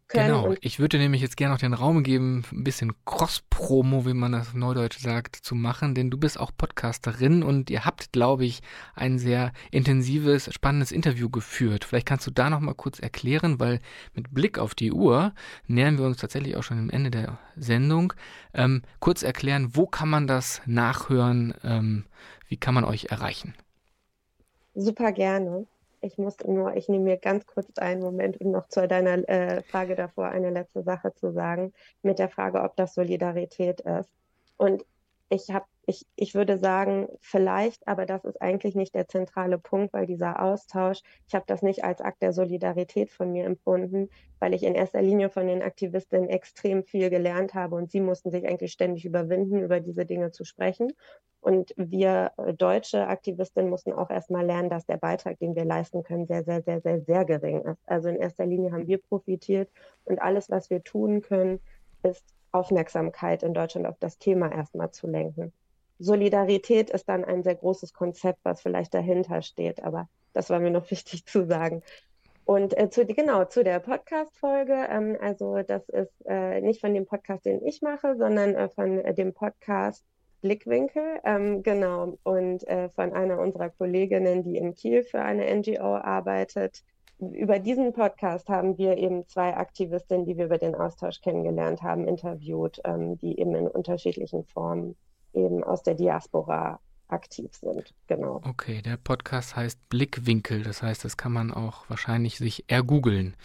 Genau, 0.07 0.55
ich 0.61 0.79
würde 0.79 0.97
nämlich 0.97 1.21
jetzt 1.21 1.37
gerne 1.37 1.53
noch 1.53 1.59
den 1.59 1.73
Raum 1.73 2.03
geben, 2.03 2.43
ein 2.51 2.63
bisschen 2.63 2.93
Cross-Promo, 3.05 4.05
wie 4.05 4.13
man 4.13 4.33
das 4.33 4.53
Neudeutsch 4.53 4.99
sagt, 4.99 5.35
zu 5.35 5.55
machen, 5.55 5.95
denn 5.95 6.09
du 6.09 6.17
bist 6.17 6.39
auch 6.39 6.51
Podcasterin 6.55 7.43
und 7.43 7.69
ihr 7.69 7.85
habt, 7.85 8.11
glaube 8.11 8.45
ich, 8.45 8.61
ein 8.95 9.19
sehr 9.19 9.51
intensives, 9.71 10.53
spannendes 10.53 10.91
Interview 10.91 11.29
geführt. 11.29 11.85
Vielleicht 11.85 12.07
kannst 12.07 12.27
du 12.27 12.31
da 12.31 12.49
noch 12.49 12.59
mal 12.59 12.73
kurz 12.73 12.99
erklären, 12.99 13.59
weil 13.59 13.79
mit 14.13 14.33
Blick 14.33 14.59
auf 14.59 14.75
die 14.75 14.91
Uhr 14.91 15.33
nähern 15.67 15.97
wir 15.97 16.05
uns 16.05 16.17
tatsächlich 16.17 16.57
auch 16.57 16.63
schon 16.63 16.79
am 16.79 16.89
Ende 16.89 17.11
der 17.11 17.39
Sendung. 17.55 18.13
Ähm, 18.53 18.81
kurz 18.99 19.23
erklären, 19.23 19.75
wo 19.75 19.87
kann 19.87 20.09
man 20.09 20.27
das 20.27 20.61
nachhören? 20.65 21.53
Ähm, 21.63 22.05
wie 22.47 22.57
kann 22.57 22.73
man 22.73 22.83
euch 22.83 23.05
erreichen? 23.11 23.55
Super 24.73 25.11
gerne. 25.11 25.67
Ich 26.01 26.17
muss 26.17 26.37
nur, 26.45 26.75
ich 26.75 26.89
nehme 26.89 27.03
mir 27.05 27.17
ganz 27.17 27.45
kurz 27.45 27.77
einen 27.77 28.01
Moment, 28.01 28.41
um 28.41 28.51
noch 28.51 28.67
zu 28.67 28.87
deiner 28.87 29.27
äh, 29.29 29.61
Frage 29.63 29.95
davor 29.95 30.29
eine 30.29 30.49
letzte 30.49 30.83
Sache 30.83 31.13
zu 31.13 31.31
sagen, 31.31 31.73
mit 32.01 32.19
der 32.19 32.29
Frage, 32.29 32.61
ob 32.61 32.75
das 32.75 32.95
Solidarität 32.95 33.81
ist. 33.81 34.09
Und 34.57 34.83
ich 35.31 35.49
habe, 35.49 35.65
ich, 35.85 36.05
ich 36.17 36.35
würde 36.35 36.57
sagen, 36.57 37.07
vielleicht, 37.21 37.87
aber 37.87 38.05
das 38.05 38.25
ist 38.25 38.41
eigentlich 38.41 38.75
nicht 38.75 38.93
der 38.93 39.07
zentrale 39.07 39.57
Punkt, 39.57 39.93
weil 39.93 40.05
dieser 40.05 40.41
Austausch, 40.41 41.01
ich 41.25 41.33
habe 41.33 41.45
das 41.47 41.61
nicht 41.61 41.85
als 41.85 42.01
Akt 42.01 42.21
der 42.21 42.33
Solidarität 42.33 43.09
von 43.09 43.31
mir 43.31 43.45
empfunden, 43.45 44.09
weil 44.39 44.53
ich 44.53 44.63
in 44.63 44.75
erster 44.75 45.01
Linie 45.01 45.29
von 45.29 45.47
den 45.47 45.61
Aktivistinnen 45.61 46.29
extrem 46.29 46.83
viel 46.83 47.09
gelernt 47.09 47.53
habe 47.53 47.77
und 47.77 47.91
sie 47.91 48.01
mussten 48.01 48.29
sich 48.29 48.45
eigentlich 48.45 48.73
ständig 48.73 49.05
überwinden, 49.05 49.61
über 49.63 49.79
diese 49.79 50.05
Dinge 50.05 50.31
zu 50.31 50.43
sprechen. 50.43 50.91
Und 51.39 51.73
wir 51.77 52.33
äh, 52.37 52.53
deutsche 52.53 53.07
Aktivistinnen 53.07 53.69
mussten 53.69 53.93
auch 53.93 54.09
erstmal 54.09 54.45
lernen, 54.45 54.69
dass 54.69 54.85
der 54.85 54.97
Beitrag, 54.97 55.39
den 55.39 55.55
wir 55.55 55.63
leisten 55.63 56.03
können, 56.03 56.27
sehr, 56.27 56.43
sehr, 56.43 56.61
sehr, 56.61 56.81
sehr, 56.81 56.99
sehr 56.99 57.23
gering 57.23 57.61
ist. 57.61 57.79
Also 57.85 58.09
in 58.09 58.17
erster 58.17 58.45
Linie 58.45 58.73
haben 58.73 58.85
wir 58.85 58.97
profitiert 58.97 59.69
und 60.03 60.21
alles, 60.21 60.49
was 60.49 60.69
wir 60.69 60.83
tun 60.83 61.21
können, 61.21 61.61
ist 62.03 62.25
Aufmerksamkeit 62.51 63.43
in 63.43 63.53
Deutschland 63.53 63.87
auf 63.87 63.97
das 63.99 64.17
Thema 64.17 64.51
erstmal 64.51 64.91
zu 64.91 65.07
lenken. 65.07 65.53
Solidarität 65.99 66.89
ist 66.89 67.07
dann 67.07 67.23
ein 67.23 67.43
sehr 67.43 67.55
großes 67.55 67.93
Konzept, 67.93 68.39
was 68.43 68.61
vielleicht 68.61 68.93
dahinter 68.93 69.41
steht, 69.41 69.83
aber 69.83 70.09
das 70.33 70.49
war 70.49 70.59
mir 70.59 70.71
noch 70.71 70.89
wichtig 70.91 71.25
zu 71.25 71.45
sagen. 71.45 71.83
Und 72.45 72.77
äh, 72.77 72.89
zu, 72.89 73.05
genau, 73.05 73.45
zu 73.45 73.63
der 73.63 73.79
Podcast-Folge, 73.79 74.87
ähm, 74.89 75.17
also 75.21 75.61
das 75.61 75.87
ist 75.89 76.11
äh, 76.25 76.59
nicht 76.61 76.81
von 76.81 76.93
dem 76.93 77.05
Podcast, 77.05 77.45
den 77.45 77.65
ich 77.65 77.81
mache, 77.81 78.15
sondern 78.17 78.55
äh, 78.55 78.67
von 78.69 78.99
äh, 78.99 79.13
dem 79.13 79.33
Podcast 79.33 80.03
Blickwinkel, 80.41 81.19
ähm, 81.23 81.61
genau, 81.61 82.17
und 82.23 82.67
äh, 82.67 82.89
von 82.89 83.13
einer 83.13 83.39
unserer 83.39 83.69
Kolleginnen, 83.69 84.43
die 84.43 84.57
in 84.57 84.73
Kiel 84.73 85.03
für 85.03 85.21
eine 85.21 85.45
NGO 85.55 85.95
arbeitet. 85.97 86.83
Über 87.21 87.59
diesen 87.59 87.93
Podcast 87.93 88.49
haben 88.49 88.79
wir 88.79 88.97
eben 88.97 89.27
zwei 89.27 89.55
Aktivistinnen, 89.55 90.25
die 90.25 90.37
wir 90.37 90.45
über 90.45 90.57
den 90.57 90.73
Austausch 90.73 91.21
kennengelernt 91.21 91.83
haben, 91.83 92.07
interviewt, 92.07 92.81
ähm, 92.83 93.17
die 93.19 93.39
eben 93.39 93.53
in 93.53 93.67
unterschiedlichen 93.67 94.43
Formen 94.43 94.95
eben 95.33 95.63
aus 95.63 95.83
der 95.83 95.93
Diaspora 95.93 96.79
aktiv 97.09 97.51
sind. 97.53 97.93
Genau. 98.07 98.41
Okay, 98.43 98.81
der 98.81 98.97
Podcast 98.97 99.55
heißt 99.55 99.89
Blickwinkel, 99.89 100.63
das 100.63 100.81
heißt, 100.81 101.05
das 101.05 101.15
kann 101.15 101.31
man 101.31 101.51
auch 101.51 101.87
wahrscheinlich 101.89 102.37
sich 102.37 102.65
ergoogeln. 102.67 103.35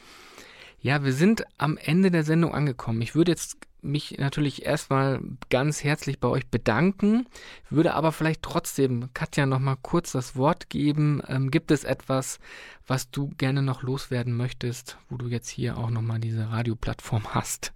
Ja, 0.80 1.04
wir 1.04 1.12
sind 1.12 1.44
am 1.58 1.76
Ende 1.78 2.10
der 2.10 2.22
Sendung 2.22 2.54
angekommen. 2.54 3.00
Ich 3.02 3.14
würde 3.14 3.32
jetzt 3.32 3.56
mich 3.86 4.18
natürlich 4.18 4.66
erstmal 4.66 5.20
ganz 5.48 5.84
herzlich 5.84 6.18
bei 6.20 6.28
euch 6.28 6.46
bedanken, 6.48 7.26
würde 7.70 7.94
aber 7.94 8.12
vielleicht 8.12 8.42
trotzdem 8.42 9.08
Katja 9.14 9.46
noch 9.46 9.58
mal 9.58 9.76
kurz 9.80 10.12
das 10.12 10.36
Wort 10.36 10.68
geben. 10.68 11.22
Ähm, 11.28 11.50
gibt 11.50 11.70
es 11.70 11.84
etwas, 11.84 12.38
was 12.86 13.10
du 13.10 13.30
gerne 13.38 13.62
noch 13.62 13.82
loswerden 13.82 14.36
möchtest, 14.36 14.98
wo 15.08 15.16
du 15.16 15.28
jetzt 15.28 15.48
hier 15.48 15.78
auch 15.78 15.90
noch 15.90 16.02
mal 16.02 16.18
diese 16.18 16.50
Radioplattform 16.50 17.34
hast? 17.34 17.72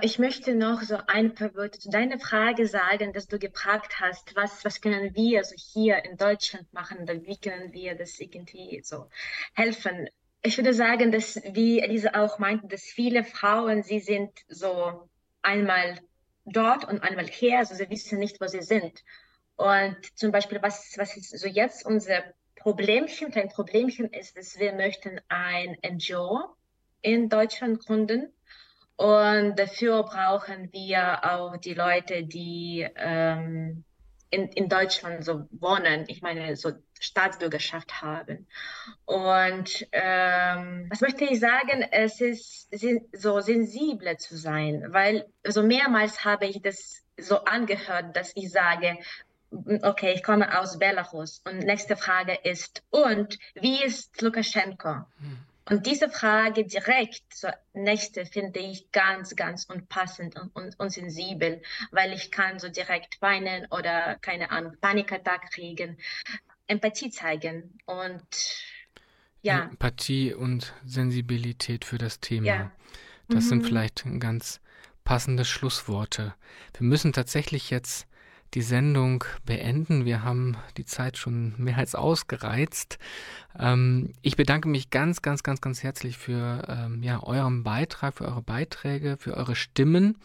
Ich 0.00 0.18
möchte 0.18 0.54
noch 0.56 0.82
so 0.82 0.98
ein 1.06 1.34
paar 1.34 1.54
Worte 1.54 1.78
zu 1.78 1.88
deiner 1.88 2.18
Frage 2.18 2.66
sagen, 2.66 3.12
dass 3.12 3.28
du 3.28 3.38
gefragt 3.38 4.00
hast, 4.00 4.34
was, 4.34 4.64
was 4.64 4.80
können 4.80 5.14
wir 5.14 5.44
so 5.44 5.54
hier 5.56 6.04
in 6.04 6.16
Deutschland 6.16 6.72
machen, 6.72 6.98
oder 7.02 7.22
wie 7.22 7.36
können 7.36 7.72
wir 7.72 7.94
das 7.94 8.18
irgendwie 8.18 8.80
so 8.82 9.08
helfen. 9.54 10.08
Ich 10.42 10.56
würde 10.58 10.74
sagen, 10.74 11.12
dass, 11.12 11.40
wie 11.52 11.80
Elisa 11.80 12.10
auch 12.14 12.38
meinte, 12.38 12.66
dass 12.66 12.82
viele 12.82 13.22
Frauen, 13.22 13.82
sie 13.84 14.00
sind 14.00 14.30
so 14.48 15.08
einmal 15.40 16.00
dort 16.44 16.84
und 16.84 17.00
einmal 17.02 17.26
hier, 17.26 17.58
also 17.58 17.74
sie 17.74 17.88
wissen 17.90 18.18
nicht, 18.18 18.40
wo 18.40 18.46
sie 18.48 18.62
sind. 18.62 19.04
Und 19.56 19.96
zum 20.16 20.32
Beispiel, 20.32 20.60
was, 20.60 20.94
was 20.96 21.16
ist 21.16 21.38
so 21.38 21.46
jetzt 21.46 21.86
unser 21.86 22.24
Problemchen, 22.56 23.30
kein 23.30 23.48
Problemchen 23.48 24.10
ist, 24.10 24.36
dass 24.36 24.58
wir 24.58 24.72
möchten 24.72 25.20
ein 25.28 25.76
NGO 25.84 26.56
in 27.02 27.28
Deutschland 27.28 27.84
gründen. 27.84 28.32
Und 28.96 29.56
dafür 29.56 30.02
brauchen 30.02 30.72
wir 30.72 31.24
auch 31.24 31.56
die 31.56 31.74
Leute, 31.74 32.24
die 32.24 32.86
ähm, 32.96 33.84
in, 34.32 34.48
in 34.48 34.68
Deutschland 34.68 35.24
so 35.24 35.46
wohnen, 35.50 36.06
ich 36.08 36.22
meine, 36.22 36.56
so 36.56 36.72
Staatsbürgerschaft 36.98 38.00
haben. 38.00 38.46
Und 39.04 39.86
ähm, 39.92 40.86
was 40.88 41.02
möchte 41.02 41.24
ich 41.24 41.38
sagen? 41.38 41.84
Es 41.90 42.20
ist 42.20 42.68
so 43.12 43.40
sensibler 43.40 44.16
zu 44.16 44.36
sein, 44.36 44.86
weil 44.88 45.26
so 45.46 45.62
mehrmals 45.62 46.24
habe 46.24 46.46
ich 46.46 46.62
das 46.62 47.02
so 47.18 47.44
angehört, 47.44 48.16
dass 48.16 48.32
ich 48.34 48.50
sage, 48.50 48.96
okay, 49.82 50.12
ich 50.14 50.22
komme 50.22 50.58
aus 50.58 50.78
Belarus. 50.78 51.42
Und 51.44 51.58
nächste 51.58 51.96
Frage 51.96 52.38
ist, 52.42 52.82
und 52.88 53.38
wie 53.54 53.84
ist 53.84 54.22
Lukaschenko? 54.22 55.04
Und 55.70 55.86
diese 55.86 56.08
Frage 56.08 56.64
direkt, 56.66 57.22
so 57.32 57.48
nächste, 57.72 58.26
finde 58.26 58.60
ich 58.60 58.90
ganz, 58.90 59.36
ganz 59.36 59.64
unpassend 59.66 60.36
und, 60.36 60.54
und, 60.56 60.78
und 60.78 60.90
sensibel, 60.90 61.62
weil 61.92 62.12
ich 62.12 62.30
kann 62.30 62.58
so 62.58 62.68
direkt 62.68 63.22
weinen 63.22 63.66
oder, 63.70 64.16
keine 64.20 64.50
Ahnung, 64.50 64.76
Panikattack 64.80 65.50
kriegen, 65.52 65.98
Empathie 66.66 67.10
zeigen 67.10 67.78
und 67.86 68.22
ja, 69.42 69.64
Empathie 69.64 70.34
und 70.34 70.72
Sensibilität 70.84 71.84
für 71.84 71.98
das 71.98 72.20
Thema. 72.20 72.46
Ja. 72.46 72.72
Das 73.28 73.48
sind 73.48 73.62
Mhm. 73.62 73.66
vielleicht 73.66 74.04
ganz 74.20 74.60
passende 75.04 75.44
Schlussworte. 75.44 76.34
Wir 76.76 76.86
müssen 76.86 77.12
tatsächlich 77.12 77.70
jetzt 77.70 78.06
die 78.54 78.62
Sendung 78.62 79.24
beenden. 79.44 80.04
Wir 80.04 80.22
haben 80.22 80.56
die 80.76 80.84
Zeit 80.84 81.16
schon 81.16 81.54
mehr 81.56 81.78
als 81.78 81.94
ausgereizt. 81.94 82.98
Ähm, 83.58 84.12
ich 84.22 84.36
bedanke 84.36 84.68
mich 84.68 84.90
ganz, 84.90 85.22
ganz, 85.22 85.42
ganz, 85.42 85.60
ganz 85.60 85.82
herzlich 85.82 86.18
für 86.18 86.64
ähm, 86.68 87.02
ja, 87.02 87.22
euren 87.22 87.62
Beitrag, 87.62 88.14
für 88.14 88.24
eure 88.24 88.42
Beiträge, 88.42 89.16
für 89.18 89.36
eure 89.36 89.56
Stimmen 89.56 90.18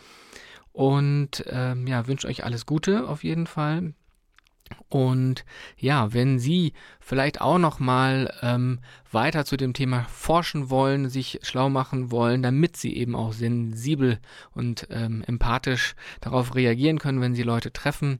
und 0.73 1.43
ähm, 1.47 1.88
ja, 1.88 2.07
wünsche 2.07 2.28
euch 2.28 2.43
alles 2.43 2.65
Gute 2.65 3.07
auf 3.07 3.23
jeden 3.23 3.47
Fall. 3.47 3.93
Und 4.89 5.45
ja, 5.78 6.13
wenn 6.13 6.39
Sie 6.39 6.74
vielleicht 6.99 7.41
auch 7.41 7.57
noch 7.57 7.80
mal 7.80 8.34
ähm, 8.41 8.80
weiter 9.11 9.45
zu 9.45 9.57
dem 9.57 9.74
Thema 9.74 10.03
forschen 10.03 10.70
wollen, 10.70 11.09
sich 11.09 11.39
schlau 11.43 11.70
machen 11.70 12.11
wollen, 12.11 12.41
damit 12.41 12.78
Sie 12.78 12.95
eben 12.95 13.15
auch 13.15 13.34
sensibel 13.34 14.20
und 14.53 14.88
ähm, 14.89 15.24
empathisch 15.28 15.95
darauf 16.22 16.55
reagieren 16.55 16.99
können, 16.99 17.22
wenn 17.22 17.36
Sie 17.36 17.43
Leute 17.43 17.72
treffen, 17.72 18.18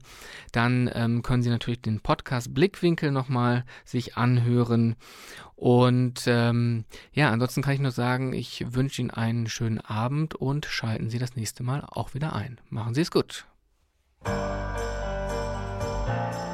dann 0.52 0.90
ähm, 0.94 1.22
können 1.22 1.42
Sie 1.42 1.50
natürlich 1.50 1.82
den 1.82 2.00
Podcast 2.00 2.54
Blickwinkel 2.54 3.10
noch 3.10 3.28
mal 3.28 3.64
sich 3.84 4.16
anhören. 4.16 4.96
Und 5.56 6.22
ähm, 6.26 6.84
ja, 7.12 7.30
ansonsten 7.30 7.62
kann 7.62 7.74
ich 7.74 7.80
nur 7.80 7.90
sagen, 7.90 8.32
ich 8.32 8.64
wünsche 8.68 9.02
Ihnen 9.02 9.10
einen 9.10 9.48
schönen 9.48 9.80
Abend 9.80 10.34
und 10.34 10.66
schalten 10.66 11.10
Sie 11.10 11.18
das 11.18 11.34
nächste 11.34 11.62
Mal 11.62 11.84
auch 11.84 12.14
wieder 12.14 12.32
ein. 12.32 12.60
Machen 12.70 12.94
Sie 12.94 13.00
es 13.00 13.10
gut. 13.10 13.46
Thank 16.08 16.36
you. 16.42 16.47